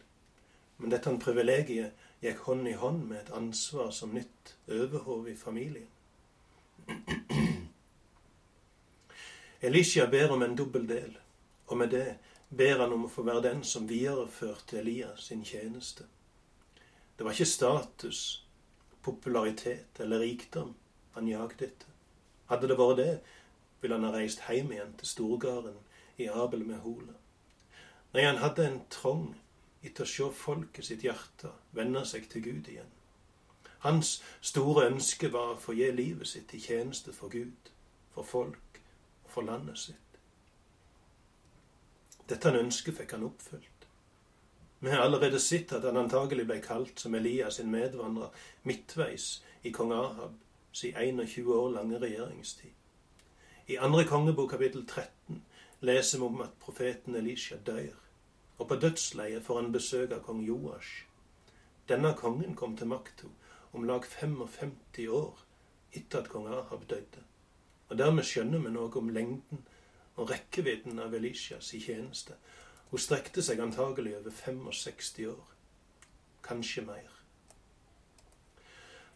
men 0.79 0.93
dette 0.93 1.17
privilegiet 1.25 1.97
gikk 2.23 2.45
hånd 2.47 2.69
i 2.69 2.77
hånd 2.79 3.07
med 3.09 3.21
et 3.21 3.35
ansvar 3.37 3.91
som 3.91 4.13
nytt 4.15 4.57
overhode 4.69 5.33
i 5.33 5.37
familien. 5.37 5.89
Elisha 9.63 10.07
ber 10.07 10.33
om 10.35 10.43
en 10.43 10.57
dobbel 10.59 10.89
del, 10.89 11.19
og 11.67 11.77
med 11.79 11.93
det 11.95 12.17
ber 12.51 12.81
han 12.81 12.93
om 12.93 13.05
å 13.07 13.11
få 13.11 13.23
være 13.23 13.45
den 13.45 13.61
som 13.63 13.85
videreførte 13.87 14.81
Elias 14.81 15.29
sin 15.29 15.45
tjeneste. 15.47 16.09
Det 17.15 17.23
var 17.23 17.37
ikke 17.37 17.47
status, 17.47 18.23
popularitet 19.07 20.01
eller 20.03 20.19
rikdom 20.19 20.73
han 21.15 21.29
jagde 21.31 21.69
etter. 21.69 21.93
Hadde 22.51 22.73
det 22.73 22.79
vært 22.81 22.99
det, 22.99 23.13
ville 23.79 24.01
han 24.01 24.09
ha 24.09 24.11
reist 24.17 24.43
hjem 24.49 24.75
igjen 24.75 24.97
til 24.99 25.13
storgården 25.13 25.79
i 26.19 26.27
Abel 26.27 26.67
med 26.67 26.83
Hola. 26.83 27.15
Nei, 28.13 28.27
han 28.27 28.43
hadde 28.43 28.67
en 28.67 28.83
trang 28.91 29.29
etter 29.87 30.03
å 30.03 30.11
se 30.11 30.29
folket 30.43 30.91
sitt 30.91 31.07
hjerte 31.07 31.55
vende 31.71 32.03
seg 32.07 32.27
til 32.35 32.43
Gud 32.49 32.75
igjen. 32.75 32.91
Hans 33.87 34.17
store 34.43 34.89
ønske 34.91 35.31
var 35.31 35.55
å 35.55 35.63
få 35.63 35.79
gi 35.79 35.95
livet 35.95 36.35
sitt 36.35 36.51
i 36.55 36.61
tjeneste 36.67 37.15
for 37.15 37.31
Gud, 37.31 37.71
for 38.11 38.27
folk 38.27 38.72
for 39.33 39.47
landet 39.49 39.79
sitt. 39.79 40.19
Dette 42.29 42.49
han 42.49 42.61
ønsket 42.67 43.01
fikk 43.01 43.17
han 43.17 43.27
oppfylt. 43.27 43.89
Vi 44.83 44.91
har 44.91 45.05
allerede 45.05 45.41
sett 45.41 45.73
at 45.73 45.85
han 45.87 45.97
antagelig 46.01 46.47
ble 46.47 46.59
kalt 46.63 47.01
som 47.01 47.15
Elias 47.15 47.59
sin 47.61 47.71
medvandrer 47.71 48.33
midtveis 48.67 49.43
i 49.63 49.71
kong 49.75 49.93
Ahab 49.95 50.39
sin 50.73 50.97
21 50.97 51.53
år 51.55 51.69
lange 51.77 52.01
regjeringstid. 52.03 52.73
I 53.69 53.77
andre 53.79 54.05
kongebok 54.05 54.51
kapittel 54.51 54.87
13 54.87 55.43
leser 55.87 56.19
vi 56.19 56.25
om 56.25 56.41
at 56.43 56.57
profeten 56.61 57.15
Elisha 57.15 57.57
dør 57.67 58.03
og 58.63 58.69
på 58.69 58.77
dødsleiet 58.77 59.43
får 59.43 59.61
han 59.61 59.73
besøk 59.75 60.13
av 60.15 60.21
kong 60.27 60.43
Joash. 60.47 61.07
Denne 61.89 62.13
kongen 62.15 62.55
kom 62.55 62.77
til 62.77 62.87
makta 62.87 63.31
om 63.73 63.87
lag 63.89 64.05
55 64.07 65.09
år 65.09 65.41
etter 65.93 66.21
at 66.21 66.31
kong 66.31 66.47
Ahab 66.47 66.85
døde. 66.91 67.25
Og 67.93 67.99
dermed 67.99 68.25
skjønner 68.25 68.63
vi 68.65 68.71
noe 68.73 68.89
om 68.97 69.11
lengden 69.13 69.67
og 70.17 70.31
rekkevidden 70.31 70.97
av 71.05 71.13
Elishas 71.13 71.75
i 71.77 71.81
tjeneste. 71.85 72.39
Hun 72.89 73.01
strekte 73.05 73.45
seg 73.45 73.61
antagelig 73.61 74.15
over 74.17 74.33
65 74.33 75.27
år. 75.29 75.51
Kanskje 76.43 76.87
mer. 76.87 77.11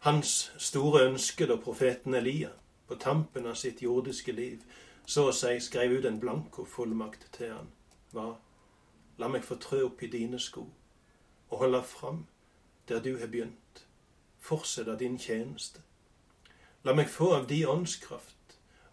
Hans 0.05 0.51
store 0.61 1.07
ønske 1.07 1.47
da 1.49 1.57
profeten 1.57 2.13
Elia, 2.13 2.51
på 2.87 2.99
tampen 3.01 3.49
av 3.49 3.57
sitt 3.57 3.81
jordiske 3.81 4.37
liv, 4.37 4.61
så 5.09 5.25
å 5.31 5.33
si 5.33 5.57
skrev 5.57 5.97
ut 5.97 6.05
en 6.05 6.21
blankofullmakt 6.21 7.31
til 7.33 7.55
han, 7.55 7.73
var 8.13 8.37
La 9.17 9.25
meg 9.25 9.41
få 9.41 9.57
trø 9.57 9.81
opp 9.87 10.05
i 10.05 10.11
dine 10.13 10.37
sko 10.37 10.67
og 11.49 11.59
holde 11.63 11.81
fram 11.81 12.25
der 12.87 13.01
du 13.01 13.15
har 13.17 13.33
begynt. 13.33 13.87
Fortsette 14.37 14.99
din 14.99 15.17
tjeneste. 15.17 15.81
La 16.85 16.93
meg 16.93 17.09
få 17.09 17.33
av 17.33 17.47
di 17.49 17.63
åndskraft, 17.65 18.36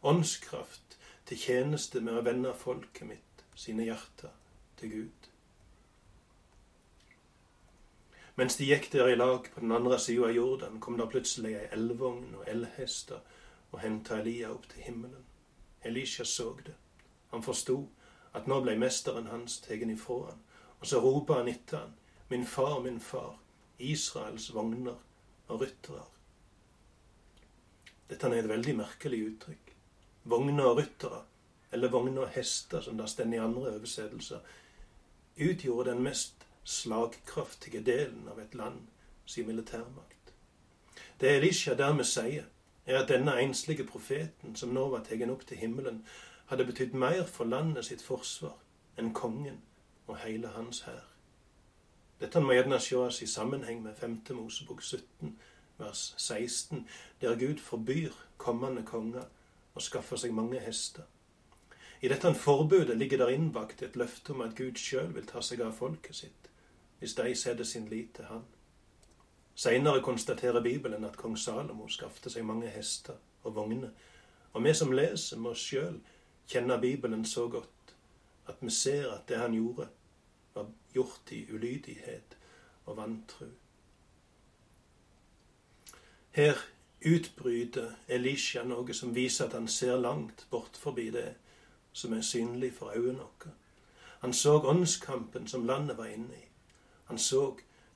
åndskraft 0.05 0.99
til 1.29 1.41
tjeneste 1.41 2.01
med 2.05 2.19
å 2.19 2.25
vende 2.25 2.53
folket 2.59 3.09
mitt, 3.09 3.45
sine 3.57 3.87
hjerter, 3.87 4.33
til 4.77 4.93
Gud. 4.93 5.29
Mens 8.37 8.57
de 8.59 8.67
gikk 8.67 8.91
der 8.93 9.13
i 9.13 9.17
lag 9.17 9.47
på 9.55 9.63
den 9.63 9.73
andre 9.73 9.99
sida 10.03 10.27
av 10.29 10.35
Jordan, 10.35 10.81
kom 10.81 10.99
det 10.99 11.07
plutselig 11.13 11.55
ei 11.55 11.69
elvogn 11.77 12.35
og 12.35 12.49
elhester 12.51 13.23
og 13.71 13.79
henta 13.83 14.19
Elia 14.21 14.51
opp 14.51 14.67
til 14.73 14.83
himmelen. 14.89 15.23
Elisha 15.87 16.25
så 16.25 16.49
det. 16.67 16.75
Han 17.31 17.43
forsto 17.43 17.77
at 18.35 18.49
nå 18.51 18.59
ble 18.65 18.75
mesteren 18.79 19.31
hans 19.31 19.61
tatt 19.63 19.87
ifra 19.87 20.33
han, 20.33 20.43
og 20.81 20.91
så 20.91 21.01
ropa 21.03 21.39
han 21.39 21.51
etter 21.53 21.85
han, 21.85 21.95
min 22.31 22.47
far, 22.47 22.81
min 22.83 23.01
far, 23.01 23.37
Israels 23.79 24.51
vogner 24.55 24.99
og 25.49 25.63
ryttere. 25.63 26.05
Dette 28.11 28.29
er 28.29 28.43
et 28.43 28.51
veldig 28.51 28.75
merkelig 28.83 29.21
uttrykk. 29.29 29.64
Vogner 30.25 30.65
og 30.65 30.77
ryttere, 30.79 31.23
eller 31.73 31.91
vogner 31.91 32.23
og 32.23 32.29
hester, 32.29 32.81
som 32.81 32.99
det 32.99 33.09
står 33.11 33.33
i 33.35 33.43
andre 33.43 33.75
oversettelser, 33.75 34.41
utgjorde 35.37 35.91
den 35.91 36.03
mest 36.03 36.47
slagkraftige 36.65 37.83
delen 37.85 38.29
av 38.31 38.39
et 38.41 38.55
land 38.55 38.87
sin 39.27 39.47
militærmakt. 39.47 40.33
Det 41.21 41.37
Elisha 41.37 41.75
dermed 41.75 42.05
sier, 42.05 42.45
er 42.87 43.03
at 43.03 43.09
denne 43.09 43.37
enslige 43.41 43.85
profeten, 43.87 44.57
som 44.57 44.75
nå 44.75 44.89
var 44.93 45.05
tatt 45.05 45.29
opp 45.31 45.47
til 45.49 45.61
himmelen, 45.61 46.05
hadde 46.47 46.67
betydd 46.69 46.95
mer 46.95 47.25
for 47.27 47.45
landet 47.45 47.87
sitt 47.89 48.03
forsvar 48.05 48.57
enn 49.01 49.13
kongen 49.17 49.61
og 50.07 50.19
hele 50.25 50.53
hans 50.57 50.85
hær. 50.85 51.05
Dette 52.21 52.41
må 52.41 52.53
gjerne 52.53 52.81
ses 52.81 53.23
i 53.23 53.27
sammenheng 53.27 53.83
med 53.83 53.97
5. 53.97 54.19
Mosebok 54.37 54.83
17, 54.83 55.33
vers 55.79 56.15
16, 56.17 56.87
der 57.21 57.39
Gud 57.41 57.59
forbyr 57.59 58.13
kommende 58.37 58.85
konger 58.87 59.25
å 59.75 59.83
skaffe 59.83 60.19
seg 60.19 60.33
mange 60.35 60.61
hester. 60.63 61.05
I 62.01 62.09
dette 62.09 62.35
forbudet 62.35 62.97
ligger 62.99 63.19
der 63.19 63.33
innbakt 63.35 63.83
et 63.83 63.97
løfte 63.97 64.35
om 64.35 64.43
at 64.45 64.57
Gud 64.57 64.79
sjøl 64.79 65.15
vil 65.15 65.27
ta 65.27 65.41
seg 65.43 65.63
av 65.65 65.73
folket 65.79 66.17
sitt, 66.17 66.51
hvis 66.99 67.15
de 67.19 67.35
setter 67.35 67.65
sin 67.65 67.89
lit 67.89 68.13
til 68.15 68.29
Han. 68.29 68.45
Seinere 69.55 70.03
konstaterer 70.03 70.63
Bibelen 70.63 71.05
at 71.05 71.17
kong 71.17 71.37
Salomo 71.39 71.89
skaffte 71.89 72.31
seg 72.31 72.45
mange 72.45 72.69
hester 72.69 73.17
og 73.45 73.55
vogner, 73.55 73.91
og 74.53 74.65
vi 74.65 74.75
som 74.75 74.93
leser, 74.93 75.39
må 75.39 75.55
sjøl 75.55 76.01
kjenne 76.51 76.79
Bibelen 76.81 77.25
så 77.25 77.49
godt 77.49 77.95
at 78.47 78.61
vi 78.61 78.71
ser 78.71 79.11
at 79.11 79.29
det 79.29 79.39
han 79.39 79.55
gjorde, 79.55 79.89
var 80.55 80.67
gjort 80.95 81.33
i 81.33 81.47
ulydighet 81.51 82.37
og 82.87 82.97
vantru. 82.97 83.49
Her 86.35 86.59
utbryter 87.05 87.97
Elisha 88.09 88.63
noe 88.65 88.95
som 88.95 89.15
viser 89.15 89.47
at 89.47 89.53
han 89.53 89.69
ser 89.69 89.97
langt 90.01 90.47
bort 90.51 90.77
forbi 90.81 91.11
det 91.13 91.35
som 91.93 92.13
er 92.13 92.25
synlig 92.25 92.73
for 92.75 92.97
øynene 92.97 93.27
våre. 93.27 93.53
Han 94.25 94.33
så 94.33 94.57
åndskampen 94.61 95.47
som 95.49 95.67
landet 95.67 95.99
var 95.99 96.07
inne 96.07 96.35
i. 96.35 96.47
Han 97.05 97.19
så 97.19 97.43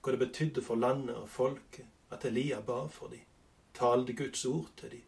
hva 0.03 0.12
det 0.12 0.21
betydde 0.21 0.62
for 0.62 0.77
landet 0.77 1.16
og 1.16 1.29
folket 1.29 1.87
at 2.12 2.25
Elia 2.25 2.61
ba 2.61 2.87
for 2.92 3.09
dem, 3.09 3.25
talte 3.75 4.12
Guds 4.12 4.44
ord 4.44 4.68
til 4.77 4.90
dem, 4.90 5.07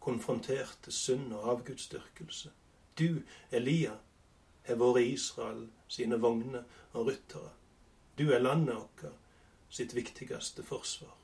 konfronterte 0.00 0.92
synd 0.92 1.32
og 1.32 1.48
avgudsdyrkelse. 1.50 2.50
Du, 2.98 3.22
Elia, 3.50 3.96
har 4.68 4.76
vært 4.76 5.06
Israel 5.06 5.68
sine 5.88 6.20
vogner 6.20 6.64
og 6.92 7.06
ryttere. 7.06 7.54
Du 8.18 8.28
er 8.32 8.44
landet 8.44 8.76
vårt 8.76 9.08
sitt 9.70 9.94
viktigste 9.96 10.62
forsvar 10.62 11.16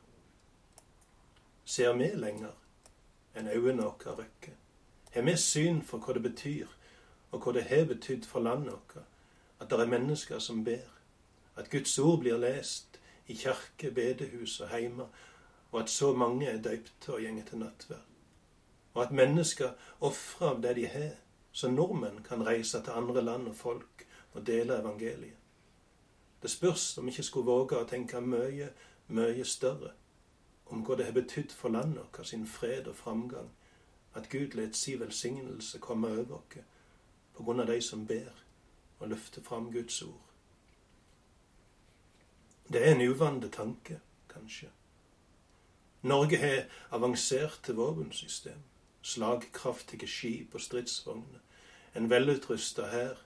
ser 1.65 1.93
vi 1.97 2.11
lenger 2.15 2.53
enn 3.35 3.49
øynene 3.49 3.83
våre 3.83 4.17
rekker? 4.19 4.55
Har 5.15 5.23
vi 5.23 5.37
syn 5.37 5.83
for 5.83 5.99
hva 5.99 6.15
det 6.15 6.23
betyr, 6.23 6.67
og 7.33 7.41
hva 7.43 7.53
det 7.57 7.69
har 7.71 7.87
betydd 7.91 8.27
for 8.27 8.41
landet 8.41 8.73
vårt, 8.73 9.07
at 9.61 9.71
det 9.71 9.81
er 9.81 9.91
mennesker 9.91 10.39
som 10.39 10.65
ber, 10.65 10.91
at 11.57 11.71
Guds 11.71 11.99
ord 11.99 12.19
blir 12.21 12.39
lest 12.39 12.99
i 13.27 13.37
kjerke, 13.39 13.91
bedehus 13.91 14.61
og 14.61 14.69
heimer, 14.69 15.09
og 15.73 15.81
at 15.81 15.91
så 15.91 16.13
mange 16.13 16.47
er 16.47 16.61
døypte 16.63 17.15
og 17.15 17.23
gjenger 17.23 17.47
til 17.49 17.63
nattverd, 17.63 18.11
og 18.95 19.03
at 19.03 19.15
mennesker 19.15 19.73
ofrer 20.01 20.51
av 20.51 20.63
det 20.63 20.77
de 20.77 20.87
har, 20.87 21.15
så 21.53 21.71
nordmenn 21.71 22.23
kan 22.27 22.43
reise 22.47 22.83
til 22.83 22.93
andre 22.93 23.23
land 23.23 23.49
og 23.49 23.57
folk 23.57 24.07
og 24.35 24.47
dele 24.47 24.81
evangeliet. 24.81 25.39
Det 26.43 26.51
spørs 26.51 26.99
om 26.99 27.07
vi 27.07 27.15
ikke 27.15 27.23
skulle 27.23 27.47
våge 27.47 27.79
å 27.79 27.87
tenke 27.89 28.21
mye, 28.21 28.69
mye 29.09 29.45
større 29.49 29.95
om 30.67 30.85
hva 30.85 30.97
det 30.97 31.05
har 31.05 31.13
betydd 31.13 31.53
for 31.53 31.69
landet 31.69 32.03
vårt, 32.03 32.27
sin 32.27 32.47
fred 32.47 32.87
og 32.87 32.97
framgang, 32.97 33.51
at 34.15 34.29
Gud 34.31 34.55
let 34.55 34.77
si 34.77 34.95
velsignelse 35.01 35.79
komme 35.79 36.09
over 36.09 36.39
oss 36.39 36.63
på 37.35 37.43
grunn 37.43 37.61
av 37.61 37.67
de 37.67 37.81
som 37.83 38.07
ber 38.07 38.31
og 39.01 39.09
løfter 39.09 39.43
fram 39.43 39.73
Guds 39.73 40.03
ord. 40.03 40.23
Det 42.73 42.81
er 42.81 42.95
en 42.95 43.03
uvante 43.11 43.49
tanke, 43.49 44.01
kanskje. 44.29 44.71
Norge 46.03 46.39
har 46.39 46.65
avanserte 46.91 47.75
våpensystem, 47.77 48.63
slagkraftige 49.03 50.07
skip 50.09 50.55
og 50.55 50.61
stridsvogner, 50.61 51.41
en 51.95 52.11
velutrusta 52.11 52.87
hær, 52.93 53.21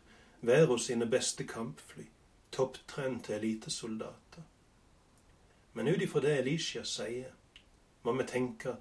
hos 0.67 0.87
sine 0.87 1.07
beste 1.07 1.47
kampfly, 1.47 2.07
topptrente 2.53 3.35
elitesoldater. 3.35 4.43
Men 5.79 5.89
ut 5.89 6.03
ifra 6.03 6.21
det 6.21 6.33
Elisha 6.41 6.81
sier, 6.83 7.31
må 8.03 8.11
vi 8.19 8.25
tenke 8.27 8.73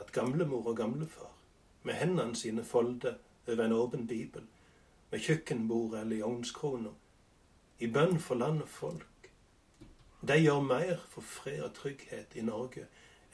at 0.00 0.12
gamlemor 0.16 0.70
og 0.70 0.78
gamlefar, 0.78 1.34
med 1.82 1.98
hendene 2.00 2.36
sine 2.40 2.62
foldet 2.64 3.18
over 3.46 3.64
en 3.64 3.74
åpen 3.76 4.06
bibel, 4.08 4.46
med 5.10 5.20
kjøkkenbordet 5.20 6.00
eller 6.00 6.16
i 6.16 6.22
ovnskrona, 6.24 6.94
i 7.78 7.90
bønn 7.92 8.16
for 8.18 8.40
land 8.40 8.62
og 8.64 8.68
folk, 8.68 9.28
de 10.28 10.38
gjør 10.38 10.64
mer 10.70 11.04
for 11.10 11.20
fred 11.34 11.60
og 11.66 11.74
trygghet 11.76 12.32
i 12.40 12.46
Norge 12.48 12.86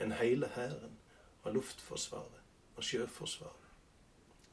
enn 0.03 0.17
hele 0.19 0.51
hæren 0.57 0.99
og 1.45 1.55
luftforsvaret 1.61 2.43
og 2.75 2.83
sjøforsvaret. 2.83 3.71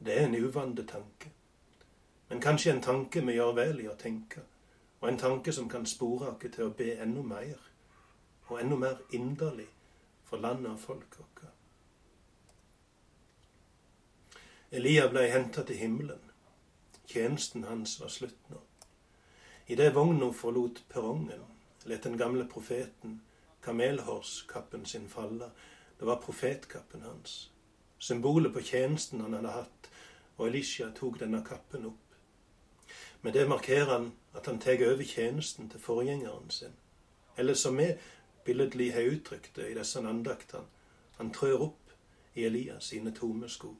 Det 0.05 0.19
er 0.19 0.27
en 0.29 0.37
uvante 0.37 0.85
tanke, 0.85 1.33
men 2.29 2.45
kanskje 2.45 2.77
en 2.77 2.85
tanke 2.91 3.25
vi 3.25 3.39
gjør 3.41 3.57
vel 3.63 3.81
i 3.81 3.89
å 3.89 3.97
tenke, 3.97 4.45
og 5.01 5.09
en 5.09 5.21
tanke 5.25 5.49
som 5.49 5.65
kan 5.69 5.89
spore 5.89 6.35
oss 6.35 6.45
til 6.45 6.69
å 6.69 6.73
be 6.77 6.93
enda 7.01 7.25
mer, 7.25 7.70
og 8.51 8.59
enda 8.61 8.75
mer 8.75 8.99
inderlig 9.15 9.67
for 10.27 10.37
landet 10.37 10.71
og 10.71 10.79
folket 10.79 11.19
vårt. 11.19 11.47
Elia 14.71 15.07
ble 15.11 15.25
henta 15.27 15.63
til 15.67 15.75
himmelen. 15.75 16.29
Tjenesten 17.07 17.63
hans 17.67 17.97
var 17.99 18.11
slutt 18.11 18.51
nå. 18.51 18.61
Idet 19.67 19.95
vogna 19.95 20.29
forlot 20.35 20.83
perrongen, 20.89 21.43
let 21.85 22.03
den 22.03 22.17
gamle 22.17 22.47
profeten 22.47 23.21
kamelhårskappen 23.63 24.85
sin 24.85 25.09
falle. 25.09 25.51
Det 25.99 26.07
var 26.07 26.21
profetkappen 26.21 27.01
hans. 27.01 27.51
Symbolet 27.97 28.53
på 28.53 28.61
tjenesten 28.61 29.21
han 29.21 29.33
hadde 29.33 29.49
hatt, 29.49 29.89
og 30.37 30.47
Elisha 30.47 30.89
tok 30.95 31.19
denne 31.19 31.43
kappen 31.45 31.85
opp. 31.85 32.15
Med 33.21 33.33
det 33.33 33.47
markerer 33.49 33.91
han 33.91 34.11
at 34.33 34.45
han 34.45 34.59
tar 34.59 34.81
over 34.87 35.03
tjenesten 35.03 35.69
til 35.69 35.79
forgjengeren 35.79 36.49
sin. 36.49 36.73
Eller 37.37 37.53
som 37.53 37.77
vi 37.77 37.91
billedlig 38.45 38.93
har 38.93 39.01
uttrykt 39.13 39.55
det 39.55 39.69
i 39.71 39.77
disse 39.77 39.99
andaktene. 39.99 40.65
Han 41.17 41.31
trør 41.33 41.67
opp 41.67 41.91
i 42.33 42.45
Elias 42.47 42.91
sine 42.91 43.13
tomme 43.15 43.49
sko. 43.49 43.75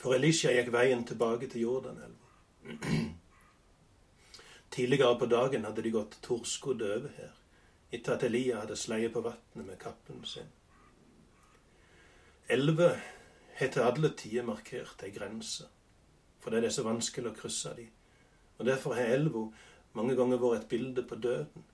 For 0.00 0.16
Elisha 0.16 0.52
gikk 0.54 0.70
veien 0.72 1.02
tilbake 1.04 1.48
til 1.50 1.66
Jordanelva. 1.66 2.30
Tidligere 4.70 5.18
på 5.18 5.26
dagen 5.26 5.66
hadde 5.66 5.82
de 5.82 5.92
gått 5.92 6.18
torskodd 6.22 6.82
over 6.86 7.10
her, 7.16 7.32
etter 7.90 8.14
at 8.14 8.24
Elia 8.24 8.62
hadde 8.62 8.78
sleiet 8.78 9.12
på 9.12 9.24
vannet 9.24 9.66
med 9.66 9.78
kappen 9.82 10.22
sin. 10.24 10.48
Elver 12.50 12.96
har 13.58 13.68
til 13.68 13.84
alle 13.84 14.12
tider 14.16 14.46
markert 14.46 15.02
ei 15.04 15.10
grense, 15.14 15.66
fordi 16.40 16.62
det 16.62 16.70
er 16.70 16.76
så 16.78 16.86
vanskelig 16.86 17.32
å 17.32 17.36
krysse 17.36 17.74
de. 17.76 17.84
Og 18.58 18.66
Derfor 18.66 18.94
har 18.94 19.12
elva 19.18 19.44
mange 19.98 20.16
ganger 20.16 20.40
vært 20.40 20.62
et 20.62 20.70
bilde 20.70 21.04
på 21.06 21.18
døden. 21.18 21.66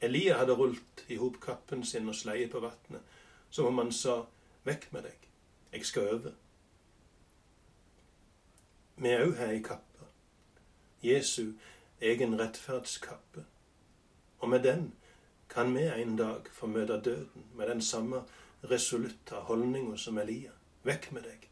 Elia 0.00 0.38
hadde 0.38 0.56
rullet 0.56 1.04
i 1.08 1.16
hop 1.20 1.40
kappen 1.40 1.84
sin 1.84 2.08
og 2.08 2.14
sleiet 2.14 2.50
på 2.52 2.60
vannet, 2.64 3.02
som 3.50 3.66
om 3.66 3.82
han 3.82 3.92
sa, 3.92 4.22
Vekk 4.64 4.90
med 4.92 5.06
deg, 5.08 5.28
jeg 5.72 5.86
skal 5.88 6.08
øve. 6.14 6.32
Vi 9.00 9.12
òg 9.16 9.36
har 9.38 9.52
ei 9.54 9.62
kappe, 9.64 10.08
Jesu 11.02 11.54
egen 12.00 12.36
rettferdskappe, 12.40 13.44
og 14.40 14.48
med 14.48 14.64
den 14.64 14.90
kan 15.48 15.74
vi 15.74 15.86
en 15.88 16.16
dag 16.16 16.48
få 16.52 16.66
møte 16.66 17.00
døden 17.04 17.46
med 17.54 17.68
den 17.68 17.82
samme 17.82 18.22
resolutte 18.70 19.34
holdninga 19.48 19.96
som 19.96 20.18
Elia. 20.18 20.52
Vekk 20.84 21.12
med 21.12 21.22
deg, 21.22 21.48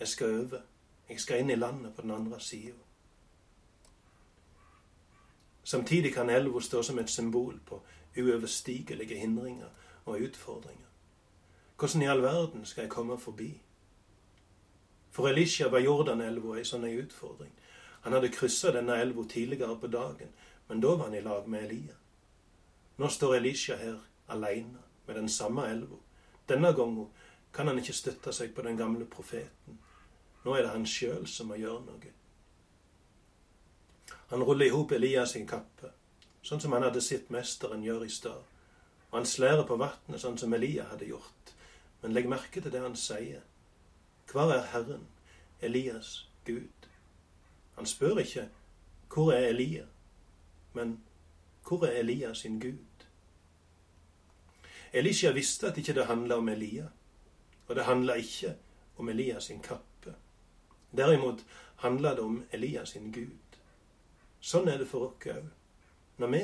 jeg 0.00 0.08
skal 0.08 0.26
øve, 0.26 0.62
jeg 1.08 1.20
skal 1.20 1.42
inn 1.42 1.50
i 1.50 1.58
landet 1.58 1.94
på 1.94 2.02
den 2.02 2.10
andre 2.10 2.40
sida. 2.40 2.87
Samtidig 5.68 6.14
kan 6.14 6.30
elva 6.30 6.60
stå 6.60 6.82
som 6.82 6.98
et 6.98 7.10
symbol 7.10 7.60
på 7.66 7.82
uoverstigelige 8.16 9.18
hindringer 9.18 9.68
og 10.04 10.20
utfordringer. 10.20 10.86
Hvordan 11.78 12.02
i 12.02 12.06
all 12.06 12.22
verden 12.22 12.64
skal 12.64 12.82
jeg 12.82 12.90
komme 12.90 13.18
forbi? 13.18 13.60
For 15.10 15.28
Elisha 15.28 15.68
var 15.68 15.84
Jordanelva 15.84 16.54
ei 16.56 16.64
sånn 16.64 16.86
utfordring. 16.88 17.52
Han 18.00 18.16
hadde 18.16 18.30
kryssa 18.32 18.72
denne 18.72 18.96
elva 18.96 19.26
tidligere 19.28 19.76
på 19.80 19.90
dagen, 19.92 20.32
men 20.68 20.80
da 20.80 20.94
var 20.96 21.10
han 21.10 21.18
i 21.18 21.20
lag 21.20 21.48
med 21.48 21.66
Elia. 21.66 22.00
Nå 22.96 23.08
står 23.08 23.34
Elisha 23.36 23.76
her 23.76 24.00
aleine 24.28 24.80
med 25.06 25.16
den 25.20 25.28
samme 25.28 25.68
elva. 25.68 26.00
Denne 26.48 26.72
gangen 26.72 27.12
kan 27.52 27.68
han 27.68 27.78
ikke 27.78 27.92
støtte 27.92 28.32
seg 28.32 28.54
på 28.54 28.64
den 28.64 28.80
gamle 28.80 29.04
profeten. 29.04 29.76
Nå 30.44 30.56
er 30.56 30.64
det 30.64 30.72
han 30.72 30.86
sjøl 30.86 31.26
som 31.26 31.52
må 31.52 31.60
gjøre 31.60 31.84
noe. 31.90 32.17
Han 34.28 34.44
ruller 34.44 34.66
i 34.66 34.72
hop 34.74 34.92
Elias 34.92 35.32
sin 35.32 35.46
kappe, 35.48 35.92
sånn 36.42 36.60
som 36.60 36.74
han 36.76 36.84
hadde 36.84 37.00
sett 37.04 37.30
mesteren 37.32 37.84
gjøre 37.84 38.08
i 38.08 38.12
stad. 38.12 38.44
Og 39.08 39.16
han 39.16 39.26
slærer 39.26 39.64
på 39.64 39.78
vannet, 39.80 40.20
sånn 40.20 40.36
som 40.38 40.52
Elia 40.52 40.84
hadde 40.90 41.08
gjort. 41.08 41.54
Men 42.02 42.12
legg 42.12 42.28
merke 42.28 42.60
til 42.60 42.72
det 42.72 42.82
han 42.84 42.96
sier. 42.96 43.40
Hvor 44.28 44.52
er 44.52 44.68
Herren, 44.74 45.06
Elias 45.64 46.28
Gud? 46.44 46.88
Han 47.78 47.86
spør 47.88 48.20
ikke 48.20 48.48
hvor 49.08 49.32
er 49.32 49.48
Elia, 49.48 49.86
men 50.76 50.98
hvor 51.64 51.86
er 51.86 52.00
Elias 52.02 52.44
sin 52.44 52.60
Gud? 52.60 53.06
Elisha 54.92 55.32
visste 55.32 55.66
at 55.66 55.78
ikke 55.78 55.94
det 55.94 56.06
handla 56.06 56.36
om 56.36 56.48
Elia, 56.48 56.86
og 57.68 57.76
det 57.76 57.84
handla 57.84 58.14
ikke 58.14 58.54
om 58.98 59.08
Elias 59.08 59.44
sin 59.44 59.60
kappe. 59.60 60.14
Derimot 60.96 61.44
handla 61.76 62.10
det 62.10 62.20
om 62.20 62.44
Elias 62.52 62.88
sin 62.88 63.12
Gud. 63.12 63.47
Sånn 64.40 64.68
er 64.68 64.78
det 64.78 64.88
for 64.88 65.08
oss 65.08 65.26
òg. 65.26 65.50
Når 66.18 66.32
vi 66.34 66.42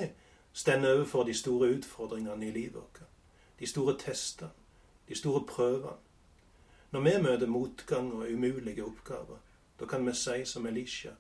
stender 0.53 0.95
overfor 0.95 1.25
de 1.25 1.35
store 1.35 1.71
utfordringene 1.77 2.49
i 2.49 2.53
livet 2.55 2.75
vårt, 2.75 3.03
de 3.59 3.67
store 3.67 3.97
testene, 3.99 4.51
de 5.09 5.15
store 5.15 5.47
prøvene 5.47 6.01
Når 6.91 7.01
vi 7.01 7.23
møter 7.23 7.47
motgang 7.47 8.13
og 8.13 8.31
umulige 8.31 8.85
oppgaver, 8.85 9.39
da 9.81 9.87
kan 9.87 10.07
vi 10.07 10.13
si 10.15 10.45
som 10.45 10.67
Elisha 10.67 11.11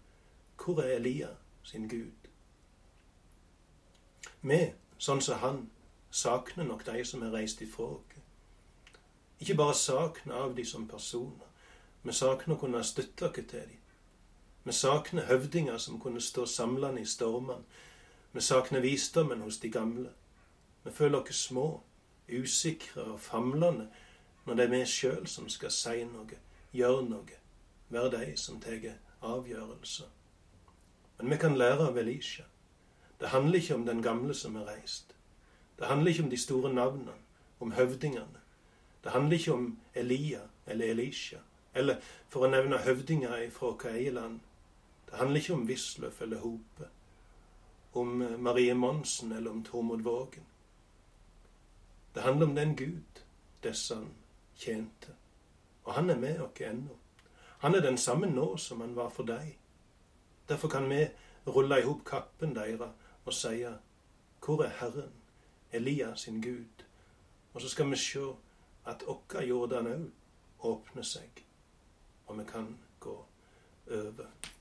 Hvor 0.56 0.80
er 0.80 0.96
Elia 0.96 1.28
sin 1.62 1.88
Gud? 1.88 2.28
Vi, 4.40 4.72
sånn 4.98 5.20
som 5.20 5.38
han, 5.40 5.70
sakner 6.10 6.64
nok 6.64 6.86
de 6.86 7.04
som 7.04 7.22
er 7.22 7.32
reist 7.32 7.62
ifra 7.64 7.84
oss. 7.84 8.20
Ikke 9.40 9.56
bare 9.56 9.74
savner 9.74 10.34
av 10.34 10.54
de 10.56 10.64
som 10.64 10.86
personer, 10.88 11.48
men 12.02 12.14
savner 12.14 12.54
å 12.54 12.60
kunne 12.60 12.84
støtte 12.84 13.28
oss 13.28 13.34
til 13.34 13.64
dem. 13.70 13.80
Vi 14.64 14.72
savner 14.72 15.26
høvdinger 15.28 15.78
som 15.78 16.00
kunne 16.00 16.20
stå 16.20 16.46
samlende 16.46 17.02
i 17.02 17.06
stormene. 17.06 17.64
Vi 18.32 18.40
savner 18.40 18.80
visdommen 18.80 19.40
hos 19.40 19.58
de 19.58 19.70
gamle. 19.70 20.08
Vi 20.84 20.90
føler 20.90 21.20
oss 21.20 21.36
små, 21.36 21.82
usikre 22.28 23.02
og 23.02 23.20
famlende 23.20 23.88
når 24.44 24.54
det 24.54 24.64
er 24.64 24.72
vi 24.72 24.80
sjøl 24.88 25.26
som 25.28 25.48
skal 25.48 25.72
si 25.72 26.04
noe, 26.04 26.36
gjøre 26.72 27.04
noe, 27.08 27.36
være 27.88 28.10
de 28.12 28.36
som 28.36 28.60
tar 28.60 28.90
avgjørelser. 29.24 30.08
Men 31.18 31.30
vi 31.30 31.36
kan 31.36 31.56
lære 31.56 31.88
av 31.88 31.98
Elisha. 31.98 32.44
Det 33.20 33.28
handler 33.28 33.58
ikke 33.58 33.74
om 33.74 33.86
den 33.86 34.02
gamle 34.02 34.34
som 34.34 34.56
er 34.56 34.66
reist. 34.68 35.14
Det 35.78 35.86
handler 35.86 36.10
ikke 36.10 36.22
om 36.22 36.30
de 36.30 36.36
store 36.36 36.72
navnene, 36.72 37.14
om 37.60 37.72
høvdingene. 37.72 38.40
Det 39.04 39.12
handler 39.12 39.38
ikke 39.38 39.52
om 39.52 39.78
Elia 39.94 40.40
eller 40.66 40.86
Elisha, 40.86 41.38
eller 41.74 42.00
for 42.28 42.44
å 42.44 42.50
nevne 42.50 42.80
høvdinger 42.84 43.48
fra 43.52 43.72
hva 43.72 43.94
eget 43.96 44.14
land. 44.14 44.40
Det 45.14 45.18
handler 45.18 45.40
ikke 45.40 45.54
om 45.54 45.66
Wisløff 45.66 46.20
eller 46.22 46.38
Hope, 46.38 46.88
om 47.92 48.22
eh, 48.22 48.38
Marie 48.38 48.74
Monsen 48.74 49.32
eller 49.32 49.50
om 49.50 49.64
Tormod 49.64 50.00
Vågen. 50.02 50.42
Det 52.14 52.22
handler 52.22 52.46
om 52.46 52.54
den 52.54 52.76
Gud 52.76 53.20
disse 53.62 53.94
han 53.94 54.08
tjente. 54.56 55.14
Og 55.84 55.94
han 55.94 56.10
er 56.10 56.18
med 56.18 56.40
oss 56.40 56.60
ennå. 56.60 56.96
Han 57.58 57.74
er 57.74 57.80
den 57.80 57.98
samme 57.98 58.26
nå 58.26 58.56
som 58.56 58.80
han 58.80 58.96
var 58.96 59.08
for 59.08 59.22
deg. 59.22 59.52
Derfor 60.48 60.68
kan 60.68 60.90
vi 60.90 61.06
rulle 61.46 61.78
i 61.78 61.86
hop 61.86 62.02
kappen 62.04 62.56
deres 62.56 62.90
og 63.24 63.32
si 63.34 63.62
Hvor 64.44 64.64
er 64.64 64.74
Herren, 64.80 65.12
Elias 65.72 66.20
sin 66.20 66.42
Gud? 66.42 66.84
Og 67.52 67.60
så 67.60 67.68
skal 67.68 67.90
vi 67.90 67.96
se 67.96 68.26
at 68.86 69.06
okka 69.06 69.44
Jordan 69.46 69.86
òg 69.86 70.10
åpner 70.58 71.02
seg, 71.02 71.44
og 72.26 72.38
vi 72.38 72.44
kan 72.44 72.78
gå 73.00 73.26
over. 73.90 74.53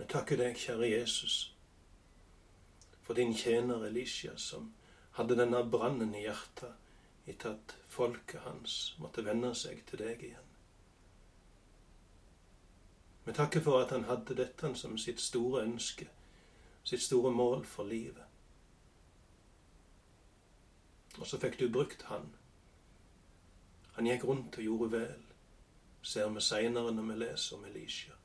Vi 0.00 0.06
takker 0.08 0.38
deg, 0.40 0.56
kjære 0.56 0.86
Jesus, 0.88 1.54
for 3.04 3.14
din 3.14 3.34
tjener 3.36 3.84
Elisha, 3.84 4.32
som 4.36 4.70
hadde 5.18 5.36
denne 5.36 5.60
brannen 5.70 6.14
i 6.16 6.22
hjertet 6.22 7.28
etter 7.28 7.50
at 7.50 7.74
folket 7.92 8.40
hans 8.46 8.76
måtte 8.98 9.24
vende 9.26 9.50
seg 9.54 9.82
til 9.90 10.00
deg 10.00 10.22
igjen. 10.24 10.46
Vi 13.26 13.34
takker 13.36 13.60
for 13.60 13.82
at 13.82 13.92
han 13.92 14.06
hadde 14.08 14.38
dette 14.38 14.70
som 14.74 14.96
sitt 14.98 15.20
store 15.20 15.66
ønske, 15.68 16.08
sitt 16.84 17.04
store 17.04 17.32
mål 17.36 17.66
for 17.68 17.84
livet. 17.84 18.24
Og 21.18 21.26
så 21.28 21.36
fikk 21.44 21.60
du 21.60 21.66
brukt 21.68 22.06
han. 22.08 22.32
Han 23.98 24.08
gikk 24.08 24.24
rundt 24.24 24.56
og 24.56 24.64
gjorde 24.64 24.90
vel, 24.96 25.28
ser 26.02 26.32
vi 26.32 26.40
seinere 26.40 26.96
når 26.96 27.12
vi 27.12 27.18
leser 27.26 27.60
om 27.60 27.68
Elisha. 27.68 28.19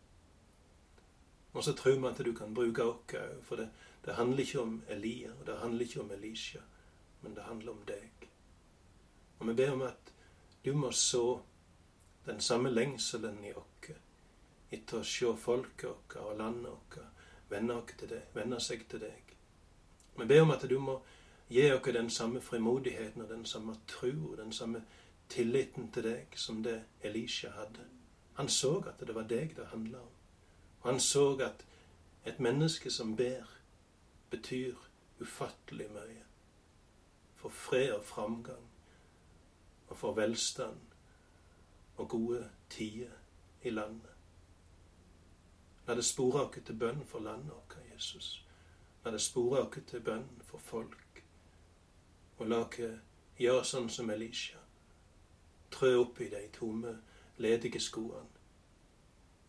Og 1.55 1.63
så 1.63 1.73
tror 1.73 1.99
vi 1.99 2.07
at 2.07 2.17
du 2.25 2.33
kan 2.35 2.53
bruke 2.53 2.83
oss 2.83 3.13
òg, 3.15 3.41
for 3.47 3.55
det, 3.55 3.69
det, 4.05 4.13
handler 4.13 4.43
ikke 4.43 4.61
om 4.61 4.81
Elia, 4.89 5.31
og 5.39 5.45
det 5.47 5.57
handler 5.61 5.85
ikke 5.85 6.01
om 6.01 6.11
Elisha, 6.11 6.59
men 7.21 7.35
det 7.35 7.43
handler 7.47 7.71
om 7.71 7.83
deg. 7.87 8.27
Og 9.39 9.47
vi 9.47 9.53
ber 9.53 9.71
om 9.71 9.83
at 9.87 10.11
du 10.65 10.73
må 10.73 10.91
så 10.91 11.39
den 12.25 12.41
samme 12.41 12.69
lengselen 12.69 13.39
i 13.45 13.53
oss 13.53 13.91
etter 14.73 14.99
å 14.99 15.07
se 15.07 15.31
folket 15.39 15.85
vårt 15.87 16.15
og 16.19 16.37
landet 16.39 16.71
vårt 16.71 18.33
vende, 18.33 18.59
seg 18.59 18.83
til 18.89 19.05
deg. 19.05 19.31
Vi 20.17 20.25
ber 20.25 20.41
om 20.41 20.51
at 20.51 20.65
du 20.67 20.75
må 20.79 20.97
gi 21.47 21.69
oss 21.71 21.87
den 21.93 22.09
samme 22.09 22.41
frimodigheten 22.41 23.21
og 23.21 23.29
den 23.29 23.45
samme 23.45 23.77
tro 23.87 24.11
og 24.31 24.37
den 24.41 24.51
samme 24.51 24.83
tilliten 25.29 25.87
til 25.93 26.09
deg 26.09 26.35
som 26.35 26.63
det 26.65 26.81
Elisha 27.01 27.53
hadde. 27.55 27.87
Han 28.35 28.49
så 28.49 28.81
at 28.89 28.99
det 28.99 29.15
var 29.15 29.29
deg 29.29 29.55
det 29.55 29.71
handla 29.71 30.01
om. 30.03 30.14
Han 30.85 30.99
så 30.99 31.37
at 31.37 31.65
et 32.25 32.39
menneske 32.39 32.91
som 32.91 33.15
ber, 33.15 33.43
betyr 34.29 34.75
ufattelig 35.19 35.87
mye. 35.89 36.21
For 37.35 37.49
fred 37.49 37.91
og 37.91 38.03
framgang, 38.05 38.67
og 39.87 39.97
for 39.97 40.13
velstand 40.13 40.77
og 41.97 42.09
gode 42.09 42.49
tider 42.69 43.17
i 43.63 43.69
landet. 43.69 44.13
La 45.87 45.95
det 45.95 46.05
spore 46.05 46.45
oss 46.45 46.61
til 46.65 46.77
bønn 46.77 47.01
for 47.05 47.19
landet 47.19 47.49
vårt, 47.49 47.77
Jesus. 47.93 48.45
La 49.05 49.11
det 49.11 49.21
spore 49.21 49.65
oss 49.65 49.81
til 49.89 50.05
bønn 50.05 50.29
for 50.43 50.57
folk. 50.57 51.23
Og 52.37 52.47
la 52.47 52.61
oss 52.61 52.77
gjøre 53.41 53.65
sånn 53.65 53.89
som 53.89 54.13
Elisha. 54.13 54.61
Trø 55.71 55.95
opp 56.05 56.21
i 56.21 56.29
de 56.29 56.45
tomme, 56.53 56.99
ledige 57.41 57.81
skoene 57.81 58.34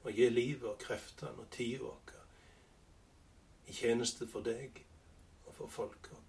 og 0.06 0.14
gi 0.14 0.28
livet 0.30 0.68
og 0.70 0.78
kreftene 0.78 1.42
og 1.42 1.50
tida 1.50 1.82
vår 1.82 2.12
i 3.66 3.74
tjeneste 3.74 4.28
for 4.30 4.46
deg 4.46 4.78
og 5.46 5.54
for 5.56 5.72
folket. 5.72 6.25